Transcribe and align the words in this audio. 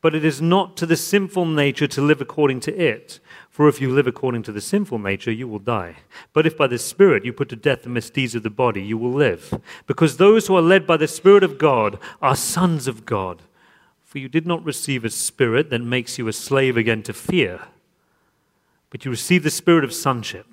but 0.00 0.14
it 0.14 0.24
is 0.24 0.40
not 0.40 0.76
to 0.78 0.86
the 0.86 0.96
sinful 0.96 1.44
nature 1.44 1.86
to 1.88 2.00
live 2.00 2.22
according 2.22 2.60
to 2.60 2.74
it. 2.74 3.20
For 3.50 3.68
if 3.68 3.80
you 3.80 3.90
live 3.90 4.06
according 4.06 4.44
to 4.44 4.52
the 4.52 4.60
sinful 4.60 5.00
nature, 5.00 5.32
you 5.32 5.48
will 5.48 5.58
die. 5.58 5.96
But 6.32 6.46
if 6.46 6.56
by 6.56 6.68
the 6.68 6.78
Spirit 6.78 7.24
you 7.24 7.32
put 7.32 7.50
to 7.50 7.56
death 7.56 7.82
the 7.82 7.90
misdeeds 7.90 8.34
of 8.34 8.42
the 8.42 8.50
body, 8.50 8.82
you 8.82 8.96
will 8.96 9.12
live. 9.12 9.52
Because 9.86 10.16
those 10.16 10.46
who 10.46 10.56
are 10.56 10.62
led 10.62 10.86
by 10.86 10.96
the 10.96 11.08
Spirit 11.08 11.42
of 11.42 11.58
God 11.58 11.98
are 12.22 12.36
sons 12.36 12.86
of 12.86 13.04
God. 13.04 13.42
For 14.04 14.18
you 14.18 14.28
did 14.28 14.46
not 14.46 14.64
receive 14.64 15.04
a 15.04 15.10
spirit 15.10 15.68
that 15.68 15.82
makes 15.82 16.16
you 16.16 16.28
a 16.28 16.32
slave 16.32 16.78
again 16.78 17.02
to 17.02 17.12
fear, 17.12 17.64
but 18.88 19.04
you 19.04 19.10
received 19.10 19.44
the 19.44 19.50
spirit 19.50 19.84
of 19.84 19.92
sonship 19.92 20.46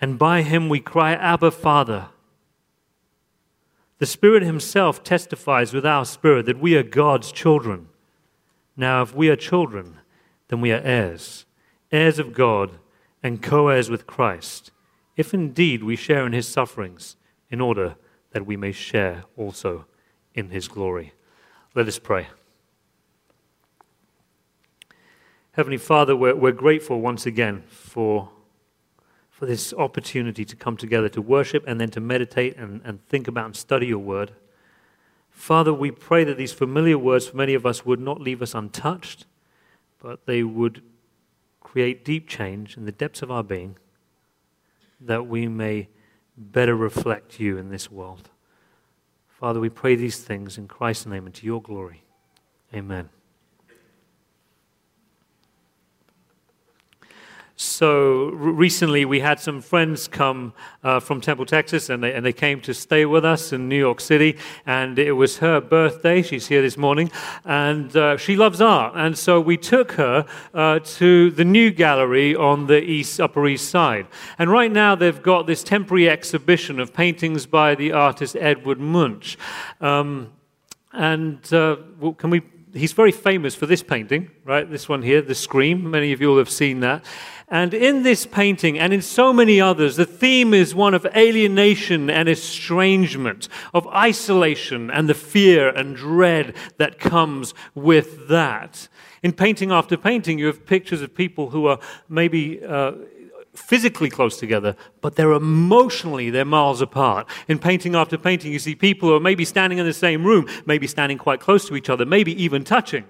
and 0.00 0.18
by 0.18 0.42
him 0.42 0.68
we 0.68 0.80
cry, 0.80 1.12
Abba, 1.12 1.50
Father. 1.50 2.08
The 3.98 4.06
Spirit 4.06 4.42
Himself 4.42 5.04
testifies 5.04 5.74
with 5.74 5.84
our 5.84 6.06
spirit 6.06 6.46
that 6.46 6.58
we 6.58 6.74
are 6.74 6.82
God's 6.82 7.30
children. 7.30 7.88
Now, 8.74 9.02
if 9.02 9.14
we 9.14 9.28
are 9.28 9.36
children, 9.36 9.98
then 10.48 10.62
we 10.62 10.72
are 10.72 10.80
heirs, 10.80 11.44
heirs 11.92 12.18
of 12.18 12.32
God, 12.32 12.78
and 13.22 13.42
co 13.42 13.68
heirs 13.68 13.90
with 13.90 14.06
Christ, 14.06 14.70
if 15.16 15.34
indeed 15.34 15.84
we 15.84 15.96
share 15.96 16.24
in 16.24 16.32
His 16.32 16.48
sufferings, 16.48 17.16
in 17.50 17.60
order 17.60 17.96
that 18.30 18.46
we 18.46 18.56
may 18.56 18.72
share 18.72 19.24
also 19.36 19.84
in 20.34 20.48
His 20.48 20.66
glory. 20.66 21.12
Let 21.74 21.86
us 21.86 21.98
pray. 21.98 22.28
Heavenly 25.52 25.76
Father, 25.76 26.16
we're, 26.16 26.34
we're 26.34 26.52
grateful 26.52 27.02
once 27.02 27.26
again 27.26 27.64
for 27.68 28.30
for 29.40 29.46
this 29.46 29.72
opportunity 29.72 30.44
to 30.44 30.54
come 30.54 30.76
together 30.76 31.08
to 31.08 31.22
worship 31.22 31.64
and 31.66 31.80
then 31.80 31.88
to 31.88 31.98
meditate 31.98 32.58
and, 32.58 32.82
and 32.84 33.02
think 33.08 33.26
about 33.26 33.46
and 33.46 33.56
study 33.56 33.86
your 33.86 33.98
word. 33.98 34.32
Father, 35.30 35.72
we 35.72 35.90
pray 35.90 36.24
that 36.24 36.36
these 36.36 36.52
familiar 36.52 36.98
words 36.98 37.28
for 37.28 37.38
many 37.38 37.54
of 37.54 37.64
us 37.64 37.86
would 37.86 38.00
not 38.00 38.20
leave 38.20 38.42
us 38.42 38.54
untouched, 38.54 39.24
but 39.98 40.26
they 40.26 40.42
would 40.42 40.82
create 41.58 42.04
deep 42.04 42.28
change 42.28 42.76
in 42.76 42.84
the 42.84 42.92
depths 42.92 43.22
of 43.22 43.30
our 43.30 43.42
being, 43.42 43.76
that 45.00 45.26
we 45.26 45.48
may 45.48 45.88
better 46.36 46.76
reflect 46.76 47.40
you 47.40 47.56
in 47.56 47.70
this 47.70 47.90
world. 47.90 48.28
Father, 49.26 49.58
we 49.58 49.70
pray 49.70 49.94
these 49.94 50.18
things 50.18 50.58
in 50.58 50.68
Christ's 50.68 51.06
name 51.06 51.24
and 51.24 51.34
to 51.36 51.46
your 51.46 51.62
glory. 51.62 52.02
Amen. 52.74 53.08
So 57.62 58.30
recently, 58.30 59.04
we 59.04 59.20
had 59.20 59.38
some 59.38 59.60
friends 59.60 60.08
come 60.08 60.54
uh, 60.82 60.98
from 60.98 61.20
Temple, 61.20 61.44
Texas, 61.44 61.90
and 61.90 62.02
they, 62.02 62.14
and 62.14 62.24
they 62.24 62.32
came 62.32 62.62
to 62.62 62.72
stay 62.72 63.04
with 63.04 63.22
us 63.22 63.52
in 63.52 63.68
New 63.68 63.76
York 63.76 64.00
City. 64.00 64.38
And 64.64 64.98
it 64.98 65.12
was 65.12 65.38
her 65.38 65.60
birthday. 65.60 66.22
She's 66.22 66.46
here 66.46 66.62
this 66.62 66.78
morning. 66.78 67.10
And 67.44 67.94
uh, 67.94 68.16
she 68.16 68.34
loves 68.34 68.62
art. 68.62 68.94
And 68.96 69.18
so 69.18 69.42
we 69.42 69.58
took 69.58 69.92
her 69.92 70.24
uh, 70.54 70.78
to 70.78 71.30
the 71.32 71.44
new 71.44 71.70
gallery 71.70 72.34
on 72.34 72.66
the 72.66 72.82
east, 72.82 73.20
Upper 73.20 73.46
East 73.46 73.68
Side. 73.68 74.06
And 74.38 74.50
right 74.50 74.72
now, 74.72 74.94
they've 74.94 75.22
got 75.22 75.46
this 75.46 75.62
temporary 75.62 76.08
exhibition 76.08 76.80
of 76.80 76.94
paintings 76.94 77.44
by 77.44 77.74
the 77.74 77.92
artist 77.92 78.36
Edvard 78.36 78.80
Munch. 78.80 79.36
Um, 79.82 80.32
and 80.94 81.52
uh, 81.52 81.76
well, 81.98 82.14
can 82.14 82.30
we? 82.30 82.40
He's 82.72 82.92
very 82.92 83.10
famous 83.10 83.56
for 83.56 83.66
this 83.66 83.82
painting, 83.82 84.30
right? 84.44 84.70
This 84.70 84.88
one 84.88 85.02
here, 85.02 85.20
The 85.20 85.34
Scream. 85.34 85.90
Many 85.90 86.12
of 86.12 86.20
you 86.20 86.28
will 86.28 86.38
have 86.38 86.48
seen 86.48 86.78
that. 86.80 87.04
And 87.50 87.74
in 87.74 88.04
this 88.04 88.26
painting 88.26 88.78
and 88.78 88.92
in 88.92 89.02
so 89.02 89.32
many 89.32 89.60
others, 89.60 89.96
the 89.96 90.06
theme 90.06 90.54
is 90.54 90.72
one 90.72 90.94
of 90.94 91.04
alienation 91.16 92.08
and 92.08 92.28
estrangement, 92.28 93.48
of 93.74 93.88
isolation 93.88 94.88
and 94.88 95.08
the 95.08 95.14
fear 95.14 95.68
and 95.68 95.96
dread 95.96 96.54
that 96.78 97.00
comes 97.00 97.52
with 97.74 98.28
that. 98.28 98.88
In 99.24 99.32
painting 99.32 99.72
after 99.72 99.96
painting, 99.96 100.38
you 100.38 100.46
have 100.46 100.64
pictures 100.64 101.02
of 101.02 101.12
people 101.12 101.50
who 101.50 101.66
are 101.66 101.80
maybe 102.08 102.64
uh, 102.64 102.92
physically 103.52 104.10
close 104.10 104.38
together, 104.38 104.76
but 105.00 105.16
they're 105.16 105.32
emotionally, 105.32 106.30
they're 106.30 106.44
miles 106.44 106.80
apart. 106.80 107.28
In 107.48 107.58
painting 107.58 107.96
after 107.96 108.16
painting, 108.16 108.52
you 108.52 108.60
see 108.60 108.76
people 108.76 109.08
who 109.08 109.16
are 109.16 109.20
maybe 109.20 109.44
standing 109.44 109.80
in 109.80 109.86
the 109.86 109.92
same 109.92 110.24
room, 110.24 110.46
maybe 110.66 110.86
standing 110.86 111.18
quite 111.18 111.40
close 111.40 111.66
to 111.66 111.74
each 111.74 111.90
other, 111.90 112.06
maybe 112.06 112.40
even 112.40 112.62
touching. 112.62 113.06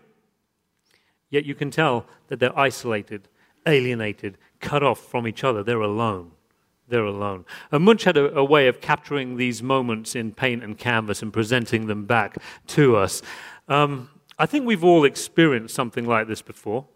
Yet 1.28 1.44
you 1.44 1.54
can 1.54 1.70
tell 1.70 2.06
that 2.28 2.40
they're 2.40 2.58
isolated 2.58 3.28
alienated, 3.66 4.38
cut 4.60 4.82
off 4.82 5.00
from 5.00 5.26
each 5.26 5.44
other. 5.44 5.62
They're 5.62 5.80
alone. 5.80 6.32
They're 6.88 7.04
alone. 7.04 7.44
And 7.70 7.84
Munch 7.84 8.04
had 8.04 8.16
a, 8.16 8.34
a, 8.36 8.44
way 8.44 8.66
of 8.66 8.80
capturing 8.80 9.36
these 9.36 9.62
moments 9.62 10.16
in 10.16 10.32
paint 10.32 10.64
and 10.64 10.76
canvas 10.76 11.22
and 11.22 11.32
presenting 11.32 11.86
them 11.86 12.04
back 12.04 12.36
to 12.68 12.96
us. 12.96 13.22
Um, 13.68 14.10
I 14.38 14.46
think 14.46 14.66
we've 14.66 14.82
all 14.82 15.04
experienced 15.04 15.74
something 15.74 16.04
like 16.04 16.26
this 16.26 16.42
before. 16.42 16.86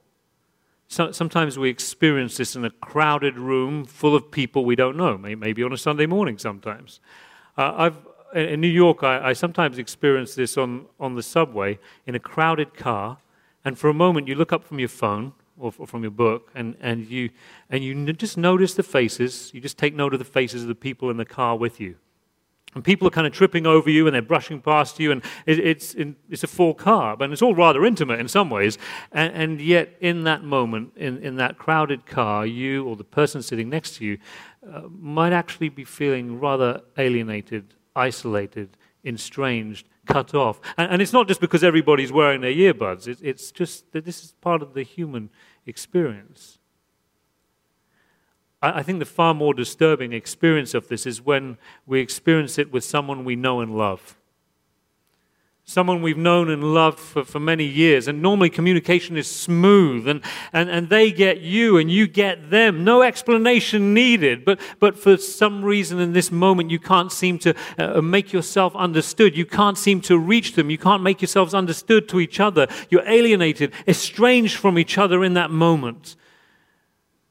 So, 0.88 1.12
sometimes 1.12 1.58
we 1.58 1.70
experience 1.70 2.36
this 2.36 2.56
in 2.56 2.64
a 2.64 2.70
crowded 2.70 3.38
room 3.38 3.84
full 3.84 4.14
of 4.14 4.31
people 4.31 4.64
we 4.64 4.76
don't 4.76 4.96
know, 4.96 5.16
maybe 5.16 5.62
on 5.62 5.72
a 5.72 5.78
Sunday 5.78 6.06
morning 6.06 6.38
sometimes. 6.38 7.00
Uh, 7.56 7.91
in 8.34 8.60
New 8.60 8.69
York, 8.69 9.02
I, 9.02 9.28
I 9.28 9.32
sometimes 9.32 9.78
experience 9.78 10.34
this 10.34 10.58
on, 10.58 10.86
on 10.98 11.14
the 11.14 11.22
subway 11.22 11.78
in 12.06 12.14
a 12.14 12.19
crowded 12.19 12.75
car, 12.75 13.19
and 13.64 13.78
for 13.78 13.88
a 13.88 13.94
moment 13.94 14.26
you 14.26 14.34
look 14.34 14.52
up 14.52 14.64
from 14.64 14.78
your 14.78 14.88
phone 14.88 15.32
or, 15.59 15.72
from 15.72 16.03
your 16.03 16.10
book, 16.10 16.50
and, 16.54 16.76
and, 16.81 17.06
you, 17.09 17.31
and 17.70 17.84
you 17.84 18.12
just 18.12 18.37
notice 18.37 18.75
the 18.75 18.82
faces. 18.82 19.50
You 19.54 19.60
just 19.60 19.78
take 19.78 19.94
note 19.94 20.12
of 20.12 20.19
the 20.19 20.25
faces 20.25 20.62
of 20.62 20.69
the 20.69 20.75
people 20.75 21.10
in 21.10 21.16
the 21.16 21.25
car 21.25 21.56
with 21.56 21.81
you. 21.81 21.97
And 22.75 22.82
people 22.82 23.06
are 23.06 23.10
kind 23.10 23.26
of 23.26 23.32
tripping 23.32 23.66
over 23.66 23.88
you 23.88 24.06
and 24.06 24.14
they're 24.14 24.22
brushing 24.22 24.60
past 24.60 24.98
you, 24.98 25.12
and 25.12 25.22
it, 25.47 25.60
it's, 25.60 25.94
it's 25.94 26.43
a 26.43 26.48
full 26.48 26.75
car, 26.75 27.16
and 27.20 27.32
it's 27.32 27.43
all 27.43 27.54
rather 27.54 27.84
intimate 27.84 28.19
in 28.19 28.26
some 28.26 28.50
ways. 28.50 28.78
And, 29.12 29.32
and 29.32 29.60
yet, 29.60 29.94
in 30.00 30.25
that 30.25 30.43
moment, 30.43 30.93
in, 30.97 31.19
in 31.19 31.37
that 31.37 31.56
crowded 31.56 32.04
car, 32.04 32.44
you 32.44 32.84
or 32.84 32.97
the 32.97 33.04
person 33.04 33.43
sitting 33.43 33.69
next 33.69 33.97
to 33.97 34.04
you 34.04 34.19
uh, 34.69 34.82
might 34.88 35.32
actually 35.32 35.69
be 35.69 35.84
feeling 35.84 36.41
rather 36.41 36.81
alienated, 36.98 37.75
isolated, 37.94 38.76
estranged, 39.04 39.87
cut 40.06 40.34
off. 40.34 40.60
And, 40.76 40.92
and, 40.92 41.03
it's 41.03 41.12
not 41.12 41.28
just 41.28 41.41
because 41.41 41.65
everybody's 41.65 42.12
wearing 42.12 42.41
their 42.41 42.53
earbuds, 42.53 43.09
it, 43.09 43.19
it's 43.22 43.50
just 43.50 43.92
that 43.92 44.04
this 44.04 44.25
is 44.25 44.32
part 44.41 44.62
of 44.62 44.75
the 44.75 44.82
human 44.82 45.31
experience. 45.66 46.59
I, 48.62 48.81
I 48.81 48.82
think 48.82 48.98
the 48.98 49.04
far 49.04 49.34
more 49.34 49.54
disturbing 49.54 50.12
experience 50.12 50.75
of 50.75 50.88
this 50.88 51.06
is 51.06 51.22
when 51.22 51.59
we 51.87 52.00
experience 52.00 52.59
it 52.59 52.72
with 52.72 52.84
someone 52.84 53.25
we 53.25 53.37
know 53.37 53.60
and 53.60 53.76
love 53.76 54.16
someone 55.66 56.02
we've 56.02 56.19
known 56.19 56.50
and 56.50 56.75
loved 56.75 56.98
for, 56.98 57.25
for 57.25 57.41
many 57.41 57.64
years. 57.64 58.06
And 58.06 58.20
normally 58.20 58.50
communication 58.50 59.16
is 59.16 59.30
smooth 59.30 60.06
and, 60.06 60.20
and, 60.52 60.69
and 60.69 60.91
they 60.91 61.10
get 61.10 61.41
you 61.41 61.78
and 61.78 61.91
you 61.91 62.06
get 62.06 62.50
them. 62.50 62.84
No 62.84 63.02
explanation 63.02 63.94
needed. 63.94 64.44
But, 64.44 64.60
but 64.78 64.98
for 64.98 65.16
some 65.16 65.64
reason 65.64 65.98
in 65.98 66.12
this 66.12 66.30
moment, 66.30 66.70
you 66.70 66.78
can't 66.78 67.10
seem 67.10 67.38
to 67.41 67.54
uh, 67.78 68.02
make 68.02 68.32
yourself 68.32 68.76
understood. 68.76 69.37
You 69.37 69.46
can't 69.46 69.78
seem 69.78 70.02
to 70.02 70.19
reach 70.19 70.55
them. 70.55 70.69
You 70.69 70.78
can't 70.78 71.02
make 71.02 71.22
yourselves 71.22 71.55
understood 71.55 72.08
to 72.11 72.20
each 72.20 72.40
other. 72.40 72.66
You're 72.90 73.08
alienated, 73.08 73.72
estranged 73.88 74.56
from 74.56 74.78
each 74.78 74.99
other 74.99 75.25
in 75.25 75.32
that 75.34 75.50
moment. 75.50 76.16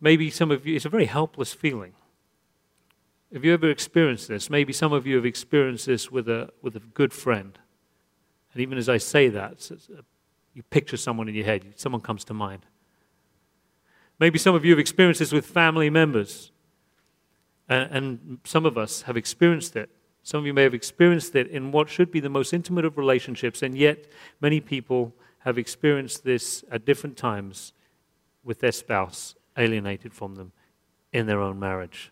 Maybe 0.02 0.32
some 0.32 0.50
of 0.50 0.66
you, 0.66 0.76
it's 0.76 0.86
a 0.86 0.90
very 0.90 1.06
helpless 1.06 1.54
feeling. 1.54 1.94
Have 3.32 3.46
you 3.46 3.54
ever 3.54 3.70
experienced 3.70 4.28
this? 4.28 4.50
Maybe 4.50 4.74
some 4.74 4.92
of 4.92 5.08
you 5.08 5.16
have 5.16 5.26
experienced 5.26 5.86
this 5.86 6.12
with 6.12 6.28
a, 6.28 6.50
with 6.62 6.76
a 6.76 6.80
good 6.80 7.14
friend 7.14 7.58
and 8.54 8.62
even 8.62 8.78
as 8.78 8.88
I 8.88 8.98
say 8.98 9.30
that, 9.30 9.70
uh, 9.72 10.02
you 10.54 10.64
picture 10.64 10.98
someone 10.98 11.28
in 11.28 11.36
your 11.36 11.46
head, 11.46 11.74
someone 11.76 12.02
comes 12.02 12.24
to 12.26 12.34
mind. 12.34 12.66
Maybe 14.20 14.38
some 14.38 14.54
of 14.54 14.64
you 14.64 14.72
have 14.72 14.80
experienced 14.80 15.20
this 15.20 15.32
with 15.32 15.46
family 15.46 15.90
members, 15.90 16.52
and, 17.68 17.92
and 17.92 18.40
some 18.44 18.66
of 18.66 18.78
us 18.78 19.04
have 19.04 19.18
experienced 19.18 19.76
it. 19.76 19.90
Some 20.22 20.40
of 20.40 20.46
you 20.46 20.54
may 20.54 20.64
have 20.64 20.74
experienced 20.74 21.36
it 21.36 21.48
in 21.48 21.72
what 21.72 21.90
should 21.90 22.12
be 22.12 22.20
the 22.20 22.30
most 22.30 22.54
intimate 22.54 22.86
of 22.86 22.98
relationships, 22.98 23.62
and 23.62 23.76
yet 23.76 24.06
many 24.40 24.60
people 24.60 25.14
have 25.40 25.58
experienced 25.58 26.24
this 26.24 26.64
at 26.72 26.86
different 26.86 27.18
times 27.18 27.74
with 28.44 28.60
their 28.60 28.72
spouse 28.72 29.36
alienated 29.58 30.14
from 30.14 30.36
them 30.36 30.52
in 31.12 31.26
their 31.26 31.42
own 31.42 31.60
marriage. 31.60 32.12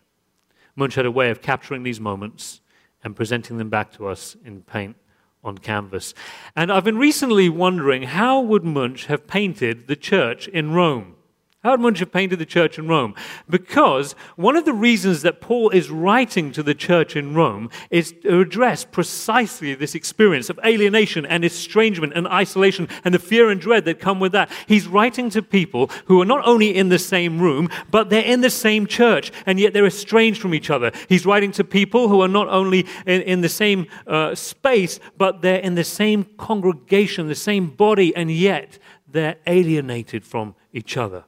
Munch 0.76 0.94
had 0.94 1.06
a 1.06 1.10
way 1.10 1.30
of 1.30 1.40
capturing 1.40 1.82
these 1.82 2.00
moments 2.00 2.60
and 3.04 3.16
presenting 3.16 3.58
them 3.58 3.68
back 3.68 3.92
to 3.92 4.06
us 4.06 4.36
in 4.44 4.62
paint 4.62 4.96
on 5.44 5.58
canvas. 5.58 6.14
And 6.54 6.72
I've 6.72 6.84
been 6.84 6.98
recently 6.98 7.48
wondering 7.48 8.04
how 8.04 8.40
would 8.40 8.64
Munch 8.64 9.06
have 9.06 9.26
painted 9.26 9.86
the 9.86 9.96
church 9.96 10.48
in 10.48 10.72
Rome? 10.72 11.16
How 11.64 11.76
Munch 11.76 12.00
have 12.00 12.10
painted 12.10 12.40
the 12.40 12.46
church 12.46 12.76
in 12.76 12.88
Rome? 12.88 13.14
Because 13.48 14.16
one 14.34 14.56
of 14.56 14.64
the 14.64 14.72
reasons 14.72 15.22
that 15.22 15.40
Paul 15.40 15.70
is 15.70 15.90
writing 15.90 16.50
to 16.52 16.62
the 16.62 16.74
church 16.74 17.14
in 17.14 17.34
Rome 17.34 17.70
is 17.88 18.12
to 18.22 18.40
address 18.40 18.84
precisely 18.84 19.72
this 19.76 19.94
experience 19.94 20.50
of 20.50 20.58
alienation 20.64 21.24
and 21.24 21.44
estrangement 21.44 22.14
and 22.16 22.26
isolation 22.26 22.88
and 23.04 23.14
the 23.14 23.20
fear 23.20 23.48
and 23.48 23.60
dread 23.60 23.84
that 23.84 24.00
come 24.00 24.18
with 24.18 24.32
that. 24.32 24.50
He's 24.66 24.88
writing 24.88 25.30
to 25.30 25.40
people 25.40 25.88
who 26.06 26.20
are 26.20 26.24
not 26.24 26.44
only 26.44 26.76
in 26.76 26.88
the 26.88 26.98
same 26.98 27.40
room, 27.40 27.68
but 27.92 28.10
they're 28.10 28.24
in 28.24 28.40
the 28.40 28.50
same 28.50 28.84
church, 28.84 29.30
and 29.46 29.60
yet 29.60 29.72
they're 29.72 29.86
estranged 29.86 30.42
from 30.42 30.54
each 30.54 30.68
other. 30.68 30.90
He's 31.08 31.24
writing 31.24 31.52
to 31.52 31.62
people 31.62 32.08
who 32.08 32.22
are 32.22 32.28
not 32.28 32.48
only 32.48 32.88
in, 33.06 33.22
in 33.22 33.40
the 33.40 33.48
same 33.48 33.86
uh, 34.08 34.34
space, 34.34 34.98
but 35.16 35.42
they're 35.42 35.60
in 35.60 35.76
the 35.76 35.84
same 35.84 36.24
congregation, 36.38 37.28
the 37.28 37.36
same 37.36 37.68
body, 37.68 38.12
and 38.16 38.32
yet 38.32 38.80
they're 39.06 39.36
alienated 39.46 40.24
from 40.24 40.56
each 40.72 40.96
other 40.96 41.22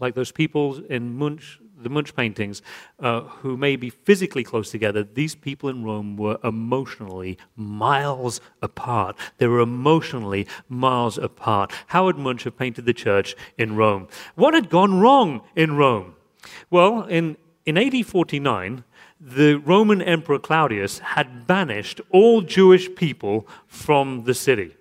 like 0.00 0.14
those 0.14 0.32
people 0.32 0.84
in 0.86 1.16
Munch, 1.16 1.60
the 1.80 1.88
Munch 1.88 2.14
paintings, 2.14 2.62
uh, 3.00 3.20
who 3.20 3.56
may 3.56 3.76
be 3.76 3.90
physically 3.90 4.44
close 4.44 4.70
together, 4.70 5.02
these 5.02 5.34
people 5.34 5.68
in 5.68 5.84
Rome 5.84 6.16
were 6.16 6.38
emotionally 6.42 7.38
miles 7.56 8.40
apart. 8.62 9.16
They 9.38 9.46
were 9.46 9.60
emotionally 9.60 10.46
miles 10.68 11.18
apart. 11.18 11.72
How 11.88 12.06
would 12.06 12.18
Munch 12.18 12.44
have 12.44 12.58
painted 12.58 12.86
the 12.86 12.94
church 12.94 13.36
in 13.56 13.76
Rome? 13.76 14.08
What 14.34 14.54
had 14.54 14.70
gone 14.70 15.00
wrong 15.00 15.42
in 15.54 15.76
Rome? 15.76 16.16
Well, 16.70 17.02
in, 17.02 17.36
in 17.64 17.78
AD 17.78 18.06
49, 18.06 18.84
the 19.20 19.54
Roman 19.54 20.02
Emperor 20.02 20.38
Claudius 20.38 20.98
had 20.98 21.46
banished 21.46 22.00
all 22.10 22.42
Jewish 22.42 22.94
people 22.94 23.46
from 23.66 24.24
the 24.24 24.34
city. 24.34 24.76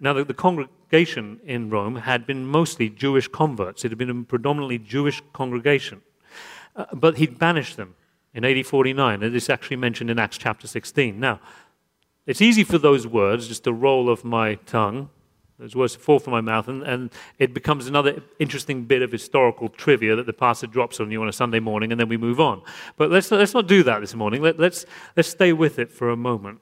Now, 0.00 0.12
the, 0.12 0.24
the, 0.24 0.66
congregation 0.88 1.38
in 1.44 1.68
Rome 1.68 1.96
had 1.96 2.26
been 2.26 2.46
mostly 2.46 2.88
Jewish 2.88 3.28
converts. 3.28 3.84
It 3.84 3.90
had 3.90 3.98
been 3.98 4.10
a 4.10 4.24
predominantly 4.24 4.78
Jewish 4.78 5.22
congregation. 5.34 6.00
Uh, 6.74 6.86
but 6.94 7.18
he'd 7.18 7.38
banished 7.38 7.76
them 7.76 7.94
in 8.32 8.44
AD 8.44 8.64
49. 8.66 9.22
And 9.22 9.36
it's 9.36 9.50
actually 9.50 9.76
mentioned 9.76 10.08
in 10.10 10.18
Acts 10.18 10.38
chapter 10.38 10.66
16. 10.66 11.20
Now, 11.20 11.40
it's 12.26 12.40
easy 12.40 12.64
for 12.64 12.78
those 12.78 13.06
words 13.06 13.48
just 13.48 13.64
to 13.64 13.72
roll 13.72 14.08
off 14.08 14.24
my 14.24 14.54
tongue. 14.66 15.10
Those 15.58 15.74
words 15.74 15.94
fall 15.96 16.20
from 16.20 16.30
my 16.30 16.40
mouth, 16.40 16.68
and, 16.68 16.84
and 16.84 17.10
it 17.40 17.52
becomes 17.52 17.88
another 17.88 18.22
interesting 18.38 18.84
bit 18.84 19.02
of 19.02 19.10
historical 19.10 19.68
trivia 19.68 20.14
that 20.14 20.26
the 20.26 20.32
pastor 20.32 20.68
drops 20.68 21.00
on 21.00 21.10
you 21.10 21.20
on 21.20 21.28
a 21.28 21.32
Sunday 21.32 21.58
morning, 21.58 21.90
and 21.90 22.00
then 22.00 22.08
we 22.08 22.16
move 22.16 22.38
on. 22.38 22.62
But 22.96 23.10
let's, 23.10 23.28
let's 23.32 23.54
not 23.54 23.66
do 23.66 23.82
that 23.82 23.98
this 23.98 24.14
morning. 24.14 24.40
Let, 24.40 24.60
let's, 24.60 24.86
let's 25.16 25.28
stay 25.28 25.52
with 25.52 25.80
it 25.80 25.90
for 25.90 26.10
a 26.10 26.16
moment. 26.16 26.60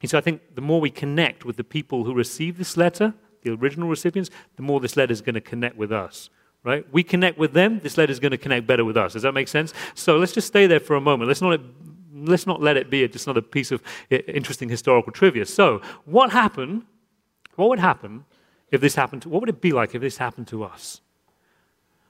And 0.00 0.10
so 0.10 0.16
I 0.16 0.22
think 0.22 0.54
the 0.54 0.62
more 0.62 0.80
we 0.80 0.88
connect 0.88 1.44
with 1.44 1.58
the 1.58 1.64
people 1.64 2.04
who 2.04 2.14
receive 2.14 2.56
this 2.56 2.78
letter, 2.78 3.12
the 3.42 3.52
original 3.52 3.88
recipients, 3.88 4.30
the 4.56 4.62
more 4.62 4.80
this 4.80 4.96
letter 4.96 5.12
is 5.12 5.20
going 5.20 5.34
to 5.34 5.40
connect 5.40 5.76
with 5.76 5.92
us. 5.92 6.30
Right? 6.64 6.86
We 6.92 7.02
connect 7.02 7.38
with 7.38 7.54
them, 7.54 7.80
this 7.80 7.98
letter 7.98 8.12
is 8.12 8.20
going 8.20 8.30
to 8.30 8.38
connect 8.38 8.66
better 8.66 8.84
with 8.84 8.96
us. 8.96 9.14
Does 9.14 9.22
that 9.22 9.32
make 9.32 9.48
sense? 9.48 9.74
So 9.94 10.18
let's 10.18 10.32
just 10.32 10.46
stay 10.46 10.68
there 10.68 10.78
for 10.78 10.94
a 10.94 11.00
moment. 11.00 11.26
Let's 11.26 11.42
not, 11.42 11.60
let's 12.14 12.46
not 12.46 12.62
let 12.62 12.76
it 12.76 12.88
be 12.88 13.06
just 13.08 13.26
another 13.26 13.42
piece 13.42 13.72
of 13.72 13.82
interesting 14.10 14.68
historical 14.68 15.12
trivia. 15.12 15.44
So, 15.44 15.80
what 16.04 16.30
happened? 16.30 16.84
What 17.56 17.68
would 17.68 17.80
happen 17.80 18.24
if 18.70 18.80
this 18.80 18.94
happened 18.94 19.22
to, 19.22 19.28
what 19.28 19.40
would 19.40 19.48
it 19.50 19.60
be 19.60 19.72
like 19.72 19.94
if 19.94 20.00
this 20.00 20.16
happened 20.16 20.48
to 20.48 20.64
us? 20.64 21.00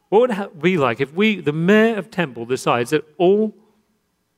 What 0.08 0.20
would 0.20 0.30
it 0.30 0.62
be 0.62 0.76
like 0.76 1.00
if 1.00 1.12
we, 1.12 1.40
the 1.40 1.52
mayor 1.52 1.96
of 1.96 2.10
Temple, 2.10 2.46
decides 2.46 2.90
that 2.90 3.04
all 3.18 3.54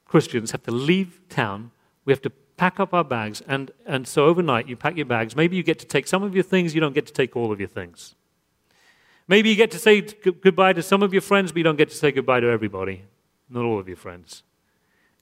Christians 0.06 0.52
have 0.52 0.62
to 0.62 0.70
leave 0.70 1.20
town, 1.28 1.72
we 2.04 2.12
have 2.12 2.22
to 2.22 2.30
pack 2.56 2.78
up 2.80 2.94
our 2.94 3.04
bags. 3.04 3.42
And, 3.46 3.70
and 3.86 4.06
so 4.06 4.26
overnight, 4.26 4.68
you 4.68 4.76
pack 4.76 4.96
your 4.96 5.06
bags. 5.06 5.34
Maybe 5.36 5.56
you 5.56 5.62
get 5.62 5.78
to 5.80 5.86
take 5.86 6.06
some 6.06 6.22
of 6.22 6.34
your 6.34 6.44
things, 6.44 6.74
you 6.74 6.80
don't 6.80 6.94
get 6.94 7.06
to 7.06 7.12
take 7.12 7.36
all 7.36 7.52
of 7.52 7.58
your 7.60 7.68
things. 7.68 8.14
Maybe 9.26 9.48
you 9.48 9.56
get 9.56 9.70
to 9.70 9.78
say 9.78 10.02
goodbye 10.02 10.74
to 10.74 10.82
some 10.82 11.02
of 11.02 11.12
your 11.12 11.22
friends, 11.22 11.52
but 11.52 11.58
you 11.58 11.64
don't 11.64 11.76
get 11.76 11.88
to 11.90 11.96
say 11.96 12.12
goodbye 12.12 12.40
to 12.40 12.46
everybody, 12.48 13.04
not 13.48 13.64
all 13.64 13.78
of 13.78 13.88
your 13.88 13.96
friends. 13.96 14.42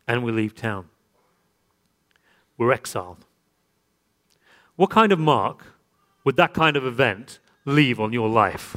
And 0.08 0.25
we 0.25 0.32
leave 0.32 0.55
town. 0.55 0.88
We're 2.58 2.73
exiled. 2.73 3.25
What 4.75 4.90
kind 4.90 5.12
of 5.12 5.19
mark 5.19 5.67
would 6.25 6.37
that 6.37 6.52
kind 6.55 6.76
of 6.76 6.85
event 6.85 7.38
leave 7.64 8.00
on 8.00 8.12
your 8.12 8.28
life? 8.28 8.76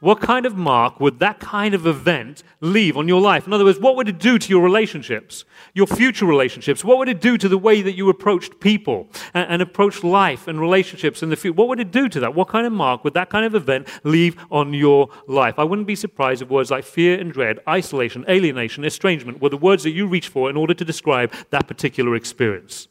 What 0.00 0.20
kind 0.20 0.44
of 0.44 0.54
mark 0.54 1.00
would 1.00 1.20
that 1.20 1.40
kind 1.40 1.74
of 1.74 1.86
event 1.86 2.42
leave 2.60 2.98
on 2.98 3.08
your 3.08 3.20
life? 3.20 3.46
In 3.46 3.54
other 3.54 3.64
words, 3.64 3.78
what 3.78 3.96
would 3.96 4.08
it 4.08 4.18
do 4.18 4.38
to 4.38 4.48
your 4.50 4.62
relationships, 4.62 5.46
your 5.72 5.86
future 5.86 6.26
relationships? 6.26 6.84
What 6.84 6.98
would 6.98 7.08
it 7.08 7.18
do 7.18 7.38
to 7.38 7.48
the 7.48 7.56
way 7.56 7.80
that 7.80 7.96
you 7.96 8.10
approached 8.10 8.60
people 8.60 9.08
and, 9.32 9.48
and 9.48 9.62
approached 9.62 10.04
life 10.04 10.48
and 10.48 10.60
relationships 10.60 11.22
in 11.22 11.30
the 11.30 11.36
future? 11.36 11.54
What 11.54 11.68
would 11.68 11.80
it 11.80 11.90
do 11.90 12.10
to 12.10 12.20
that? 12.20 12.34
What 12.34 12.48
kind 12.48 12.66
of 12.66 12.74
mark 12.74 13.04
would 13.04 13.14
that 13.14 13.30
kind 13.30 13.46
of 13.46 13.54
event 13.54 13.88
leave 14.04 14.36
on 14.50 14.74
your 14.74 15.08
life? 15.28 15.58
I 15.58 15.64
wouldn't 15.64 15.88
be 15.88 15.96
surprised 15.96 16.42
if 16.42 16.50
words 16.50 16.70
like 16.70 16.84
fear 16.84 17.18
and 17.18 17.32
dread, 17.32 17.60
isolation, 17.66 18.22
alienation, 18.28 18.84
estrangement 18.84 19.40
were 19.40 19.48
the 19.48 19.56
words 19.56 19.82
that 19.84 19.92
you 19.92 20.06
reach 20.06 20.28
for 20.28 20.50
in 20.50 20.58
order 20.58 20.74
to 20.74 20.84
describe 20.84 21.32
that 21.48 21.66
particular 21.66 22.14
experience. 22.14 22.88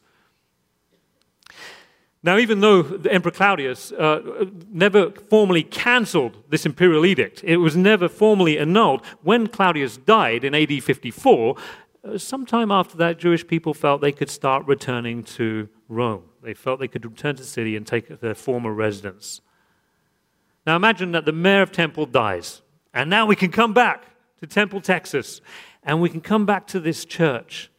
Now, 2.26 2.38
even 2.38 2.58
though 2.58 2.82
the 2.82 3.12
Emperor 3.12 3.30
Claudius 3.30 3.92
uh, 3.92 4.46
never 4.68 5.12
formally 5.12 5.62
cancelled 5.62 6.42
this 6.50 6.66
imperial 6.66 7.06
edict, 7.06 7.44
it 7.44 7.58
was 7.58 7.76
never 7.76 8.08
formally 8.08 8.58
annulled. 8.58 9.06
When 9.22 9.46
Claudius 9.46 9.96
died 9.96 10.42
in 10.42 10.52
AD 10.52 10.82
54, 10.82 11.54
uh, 12.02 12.18
sometime 12.18 12.72
after 12.72 12.96
that, 12.96 13.20
Jewish 13.20 13.46
people 13.46 13.74
felt 13.74 14.00
they 14.00 14.10
could 14.10 14.28
start 14.28 14.66
returning 14.66 15.22
to 15.22 15.68
Rome. 15.88 16.24
They 16.42 16.52
felt 16.52 16.80
they 16.80 16.88
could 16.88 17.04
return 17.04 17.36
to 17.36 17.42
the 17.42 17.48
city 17.48 17.76
and 17.76 17.86
take 17.86 18.18
their 18.18 18.34
former 18.34 18.72
residence. 18.72 19.40
Now, 20.66 20.74
imagine 20.74 21.12
that 21.12 21.26
the 21.26 21.32
mayor 21.32 21.62
of 21.62 21.70
Temple 21.70 22.06
dies, 22.06 22.60
and 22.92 23.08
now 23.08 23.26
we 23.26 23.36
can 23.36 23.52
come 23.52 23.72
back 23.72 24.02
to 24.40 24.48
Temple, 24.48 24.80
Texas, 24.80 25.40
and 25.84 26.00
we 26.00 26.08
can 26.08 26.20
come 26.20 26.44
back 26.44 26.66
to 26.68 26.80
this 26.80 27.04
church. 27.04 27.70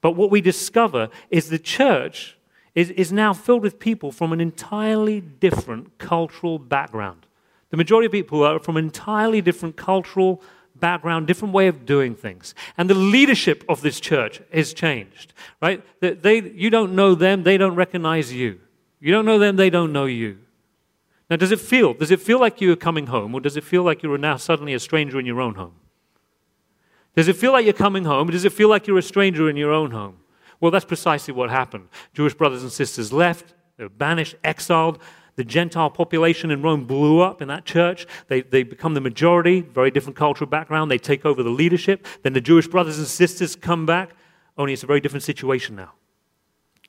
But 0.00 0.16
what 0.16 0.32
we 0.32 0.40
discover 0.40 1.08
is 1.30 1.50
the 1.50 1.60
church 1.60 2.35
is, 2.76 2.90
is 2.90 3.10
now 3.10 3.32
filled 3.32 3.62
with 3.62 3.80
people 3.80 4.12
from 4.12 4.32
an 4.32 4.40
entirely 4.40 5.20
different 5.20 5.98
cultural 5.98 6.58
background. 6.58 7.26
The 7.70 7.76
majority 7.76 8.06
of 8.06 8.12
people 8.12 8.44
are 8.44 8.60
from 8.60 8.76
an 8.76 8.84
entirely 8.84 9.40
different 9.40 9.76
cultural 9.76 10.42
background, 10.76 11.26
different 11.26 11.54
way 11.54 11.68
of 11.68 11.86
doing 11.86 12.14
things. 12.14 12.54
And 12.76 12.88
the 12.88 12.94
leadership 12.94 13.64
of 13.66 13.80
this 13.80 13.98
church 13.98 14.42
has 14.52 14.74
changed, 14.74 15.32
right? 15.60 15.82
They, 16.00 16.42
you 16.42 16.68
don't 16.68 16.94
know 16.94 17.14
them, 17.14 17.42
they 17.42 17.56
don't 17.56 17.74
recognize 17.74 18.32
you. 18.32 18.60
You 19.00 19.10
don't 19.10 19.24
know 19.24 19.38
them, 19.38 19.56
they 19.56 19.70
don't 19.70 19.92
know 19.92 20.04
you. 20.04 20.38
Now, 21.30 21.36
does 21.36 21.50
it 21.50 21.60
feel? 21.60 21.94
Does 21.94 22.10
it 22.10 22.20
feel 22.20 22.38
like 22.38 22.60
you're 22.60 22.76
coming 22.76 23.06
home, 23.06 23.34
or 23.34 23.40
does 23.40 23.56
it 23.56 23.64
feel 23.64 23.82
like 23.82 24.02
you're 24.02 24.18
now 24.18 24.36
suddenly 24.36 24.74
a 24.74 24.78
stranger 24.78 25.18
in 25.18 25.26
your 25.26 25.40
own 25.40 25.54
home? 25.54 25.74
Does 27.16 27.26
it 27.26 27.36
feel 27.36 27.52
like 27.52 27.64
you're 27.64 27.72
coming 27.72 28.04
home, 28.04 28.28
or 28.28 28.32
does 28.32 28.44
it 28.44 28.52
feel 28.52 28.68
like 28.68 28.86
you're 28.86 28.98
a 28.98 29.02
stranger 29.02 29.48
in 29.48 29.56
your 29.56 29.72
own 29.72 29.90
home? 29.92 30.18
Well, 30.60 30.70
that's 30.70 30.84
precisely 30.84 31.34
what 31.34 31.50
happened. 31.50 31.88
Jewish 32.14 32.34
brothers 32.34 32.62
and 32.62 32.72
sisters 32.72 33.12
left, 33.12 33.54
they 33.76 33.84
were 33.84 33.90
banished, 33.90 34.36
exiled. 34.42 34.98
The 35.36 35.44
Gentile 35.44 35.90
population 35.90 36.50
in 36.50 36.62
Rome 36.62 36.86
blew 36.86 37.20
up 37.20 37.42
in 37.42 37.48
that 37.48 37.66
church. 37.66 38.06
They, 38.28 38.40
they 38.40 38.62
become 38.62 38.94
the 38.94 39.02
majority, 39.02 39.60
very 39.60 39.90
different 39.90 40.16
cultural 40.16 40.48
background. 40.48 40.90
They 40.90 40.98
take 40.98 41.26
over 41.26 41.42
the 41.42 41.50
leadership. 41.50 42.06
Then 42.22 42.32
the 42.32 42.40
Jewish 42.40 42.66
brothers 42.66 42.98
and 42.98 43.06
sisters 43.06 43.54
come 43.54 43.84
back, 43.84 44.14
only 44.56 44.72
it's 44.72 44.82
a 44.82 44.86
very 44.86 45.00
different 45.00 45.24
situation 45.24 45.76
now. 45.76 45.92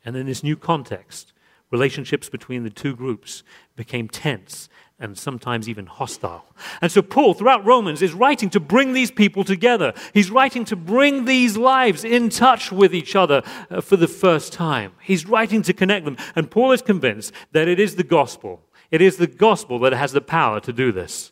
And 0.05 0.15
in 0.15 0.25
this 0.25 0.43
new 0.43 0.55
context, 0.55 1.33
relationships 1.71 2.29
between 2.29 2.63
the 2.63 2.69
two 2.69 2.95
groups 2.95 3.43
became 3.75 4.07
tense 4.07 4.69
and 4.99 5.17
sometimes 5.17 5.69
even 5.69 5.85
hostile. 5.85 6.45
And 6.81 6.91
so, 6.91 7.01
Paul, 7.01 7.35
throughout 7.35 7.65
Romans, 7.65 8.01
is 8.01 8.13
writing 8.13 8.49
to 8.49 8.59
bring 8.59 8.93
these 8.93 9.11
people 9.11 9.43
together. 9.43 9.93
He's 10.13 10.31
writing 10.31 10.65
to 10.65 10.75
bring 10.75 11.25
these 11.25 11.55
lives 11.55 12.03
in 12.03 12.29
touch 12.29 12.71
with 12.71 12.95
each 12.95 13.15
other 13.15 13.43
uh, 13.69 13.81
for 13.81 13.95
the 13.95 14.07
first 14.07 14.53
time. 14.53 14.93
He's 15.01 15.27
writing 15.27 15.61
to 15.63 15.73
connect 15.73 16.05
them. 16.05 16.17
And 16.35 16.49
Paul 16.49 16.71
is 16.71 16.81
convinced 16.81 17.31
that 17.51 17.67
it 17.67 17.79
is 17.79 17.95
the 17.95 18.03
gospel. 18.03 18.63
It 18.89 19.01
is 19.01 19.17
the 19.17 19.27
gospel 19.27 19.79
that 19.79 19.93
has 19.93 20.13
the 20.13 20.21
power 20.21 20.59
to 20.61 20.73
do 20.73 20.91
this. 20.91 21.31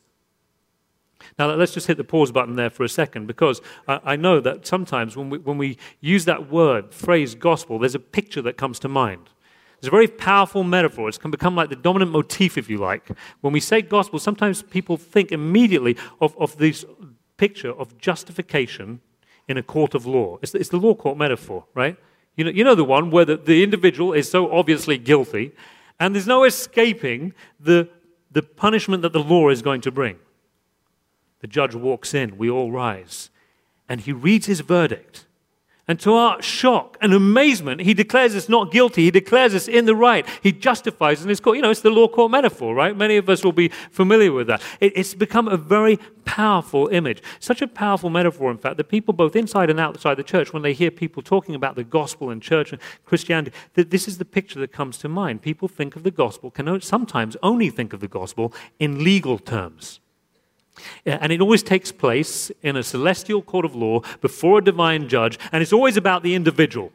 Now, 1.40 1.54
let's 1.54 1.74
just 1.74 1.88
hit 1.88 1.98
the 1.98 2.04
pause 2.04 2.32
button 2.32 2.56
there 2.56 2.70
for 2.70 2.84
a 2.84 2.90
second 2.90 3.26
because 3.26 3.62
I 3.88 4.16
know 4.16 4.40
that 4.42 4.66
sometimes 4.66 5.18
when 5.18 5.30
we, 5.30 5.38
when 5.40 5.58
we 5.58 5.78
use 6.00 6.26
that 6.26 6.50
word, 6.50 6.94
phrase 6.94 7.36
gospel, 7.36 7.80
there's 7.80 7.96
a 7.96 8.00
picture 8.00 8.42
that 8.44 8.58
comes 8.58 8.80
to 8.80 8.88
mind. 8.88 9.30
It's 9.86 9.90
a 9.90 9.92
very 9.92 10.08
powerful 10.08 10.64
metaphor. 10.64 11.08
It 11.10 11.20
can 11.20 11.30
become 11.30 11.56
like 11.56 11.70
the 11.70 11.76
dominant 11.76 12.10
motif, 12.10 12.58
if 12.58 12.72
you 12.72 12.80
like. 12.80 13.08
When 13.42 13.54
we 13.54 13.60
say 13.60 13.84
gospel, 13.84 14.18
sometimes 14.18 14.64
people 14.64 14.98
think 14.98 15.32
immediately 15.32 15.96
of, 16.20 16.36
of 16.40 16.58
this 16.58 16.86
picture 17.38 17.70
of 17.70 17.96
justification 18.00 19.00
in 19.48 19.58
a 19.58 19.62
court 19.62 19.94
of 19.94 20.08
law. 20.08 20.40
It's 20.42 20.54
the, 20.54 20.58
it's 20.58 20.70
the 20.70 20.80
law 20.80 20.96
court 20.96 21.20
metaphor, 21.20 21.66
right? 21.76 21.98
You 22.36 22.46
know, 22.46 22.50
you 22.50 22.64
know 22.64 22.74
the 22.74 22.84
one 22.84 23.12
where 23.12 23.26
the, 23.26 23.38
the 23.38 23.62
individual 23.62 24.12
is 24.12 24.28
so 24.28 24.52
obviously 24.52 24.98
guilty, 24.98 25.52
and 26.00 26.16
there's 26.16 26.26
no 26.26 26.46
escaping 26.46 27.36
the, 27.60 27.88
the 28.32 28.42
punishment 28.42 29.04
that 29.04 29.14
the 29.14 29.20
law 29.20 29.50
is 29.50 29.62
going 29.62 29.82
to 29.82 29.92
bring. 29.92 30.18
The 31.42 31.48
judge 31.48 31.76
walks 31.76 32.16
in, 32.16 32.40
we 32.40 32.50
all 32.50 32.72
rise, 32.72 33.30
and 33.88 34.02
he 34.02 34.12
reads 34.12 34.48
his 34.48 34.62
verdict. 34.62 35.28
And 35.88 36.00
to 36.00 36.16
our 36.16 36.42
shock 36.42 36.98
and 37.00 37.14
amazement, 37.14 37.82
he 37.82 37.94
declares 37.94 38.36
us 38.36 38.50
not 38.50 38.72
guilty. 38.72 39.04
He 39.04 39.12
declares 39.12 39.54
us 39.54 39.68
in 39.68 39.86
the 39.86 39.96
right. 39.96 40.26
He 40.42 40.52
justifies 40.52 41.22
in 41.22 41.30
his 41.30 41.40
court. 41.40 41.58
You 41.58 41.62
know, 41.62 41.70
it's 41.70 41.82
the 41.82 41.92
law 41.92 42.08
court 42.08 42.32
metaphor, 42.32 42.74
right? 42.74 42.98
Many 42.98 43.18
of 43.18 43.30
us 43.30 43.44
will 43.44 43.52
be 43.52 43.68
familiar 43.92 44.32
with 44.32 44.48
that. 44.48 44.64
It, 44.80 44.94
it's 44.96 45.14
become 45.14 45.48
a 45.48 45.58
very 45.58 46.00
powerful 46.26 46.88
image. 46.88 47.22
Such 47.40 47.62
a 47.62 47.68
powerful 47.68 48.10
metaphor, 48.10 48.50
in 48.50 48.58
fact, 48.58 48.78
that 48.78 48.86
people 48.86 49.14
both 49.14 49.36
inside 49.36 49.70
and 49.70 49.80
outside 49.80 50.16
the 50.16 50.24
church, 50.24 50.54
when 50.54 50.64
they 50.64 50.74
hear 50.74 50.90
people 50.90 51.22
talking 51.22 51.54
about 51.54 51.76
the 51.76 51.84
gospel 51.84 52.32
and 52.32 52.42
church 52.42 52.72
and 52.72 52.82
Christianity, 53.06 53.56
that 53.76 53.92
this 53.92 54.08
is 54.08 54.18
the 54.18 54.26
picture 54.26 54.60
that 54.60 54.72
comes 54.72 54.98
to 54.98 55.08
mind. 55.08 55.44
People 55.44 55.68
think 55.68 55.96
of 55.96 56.02
the 56.02 56.10
gospel, 56.10 56.50
can 56.50 56.82
sometimes 56.82 57.38
only 57.44 57.70
think 57.70 57.94
of 57.94 58.00
the 58.00 58.08
gospel 58.08 58.52
in 58.80 59.04
legal 59.04 59.38
terms. 59.38 60.00
And 61.06 61.32
it 61.32 61.42
always 61.42 61.64
takes 61.64 61.92
place 61.92 62.52
in 62.62 62.76
a 62.76 62.84
celestial 62.84 63.42
court 63.42 63.66
of 63.66 63.76
law 63.76 64.02
before 64.22 64.60
a 64.60 64.64
divine 64.64 65.08
judge, 65.08 65.40
and 65.52 65.62
it's 65.62 65.74
always 65.74 65.98
about 65.98 66.24
the 66.24 66.36
individual 66.36 66.92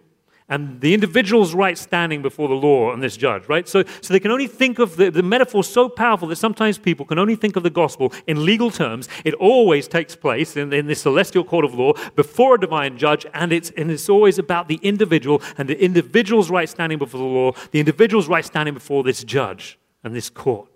and 0.51 0.81
the 0.81 0.93
individual's 0.93 1.55
right 1.55 1.79
standing 1.79 2.21
before 2.21 2.49
the 2.49 2.55
law 2.55 2.93
and 2.93 3.01
this 3.01 3.17
judge, 3.17 3.49
right? 3.49 3.69
So, 3.69 3.85
so 4.03 4.13
they 4.13 4.19
can 4.19 4.33
only 4.33 4.49
think 4.49 4.81
of 4.81 4.97
the, 4.97 5.09
the 5.09 5.23
metaphor 5.23 5.63
so 5.63 5.89
powerful 5.89 6.27
that 6.29 6.37
sometimes 6.37 6.77
people 6.77 7.07
can 7.07 7.19
only 7.21 7.37
think 7.37 7.55
of 7.55 7.63
the 7.63 7.71
gospel 7.71 8.13
in 8.27 8.45
legal 8.45 8.71
terms. 8.71 9.09
It 9.25 9.35
always 9.35 9.87
takes 9.87 10.17
place 10.17 10.57
in, 10.57 10.73
in 10.73 10.87
this 10.89 11.03
celestial 11.03 11.45
court 11.45 11.65
of 11.65 11.75
law 11.75 11.93
before 12.17 12.57
a 12.57 12.61
divine 12.61 12.99
judge, 12.99 13.25
and 13.33 13.53
it's, 13.53 13.71
and 13.77 13.91
it's 13.91 14.09
always 14.09 14.39
about 14.39 14.67
the 14.67 14.81
individual 14.83 15.41
and 15.57 15.69
the 15.69 15.83
individual's 15.83 16.51
right 16.51 16.69
standing 16.69 16.99
before 16.99 17.21
the 17.21 17.25
law, 17.25 17.53
the 17.71 17.79
individual's 17.79 18.27
right 18.27 18.45
standing 18.45 18.75
before 18.75 19.05
this 19.05 19.23
judge 19.23 19.79
and 20.03 20.17
this 20.17 20.29
court. 20.29 20.70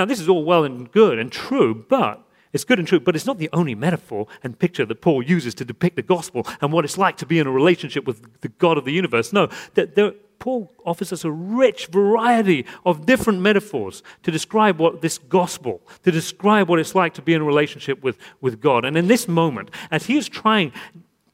Now, 0.00 0.06
this 0.06 0.18
is 0.18 0.30
all 0.30 0.44
well 0.44 0.64
and 0.64 0.90
good 0.90 1.18
and 1.18 1.30
true, 1.30 1.74
but 1.74 2.26
it's 2.54 2.64
good 2.64 2.78
and 2.78 2.88
true, 2.88 3.00
but 3.00 3.14
it's 3.14 3.26
not 3.26 3.36
the 3.36 3.50
only 3.52 3.74
metaphor 3.74 4.26
and 4.42 4.58
picture 4.58 4.86
that 4.86 5.02
Paul 5.02 5.22
uses 5.22 5.54
to 5.56 5.64
depict 5.66 5.96
the 5.96 6.02
gospel 6.02 6.46
and 6.62 6.72
what 6.72 6.86
it's 6.86 6.96
like 6.96 7.18
to 7.18 7.26
be 7.26 7.38
in 7.38 7.46
a 7.46 7.50
relationship 7.50 8.06
with 8.06 8.40
the 8.40 8.48
God 8.48 8.78
of 8.78 8.86
the 8.86 8.92
universe. 8.92 9.30
No, 9.34 9.50
there, 9.74 10.12
Paul 10.38 10.72
offers 10.86 11.12
us 11.12 11.22
a 11.22 11.30
rich 11.30 11.88
variety 11.88 12.64
of 12.86 13.04
different 13.04 13.40
metaphors 13.40 14.02
to 14.22 14.30
describe 14.30 14.78
what 14.78 15.02
this 15.02 15.18
gospel, 15.18 15.82
to 16.02 16.10
describe 16.10 16.70
what 16.70 16.78
it's 16.78 16.94
like 16.94 17.12
to 17.12 17.22
be 17.22 17.34
in 17.34 17.42
a 17.42 17.44
relationship 17.44 18.02
with, 18.02 18.16
with 18.40 18.58
God. 18.58 18.86
And 18.86 18.96
in 18.96 19.06
this 19.06 19.28
moment, 19.28 19.70
as 19.90 20.06
he 20.06 20.16
is 20.16 20.30
trying 20.30 20.72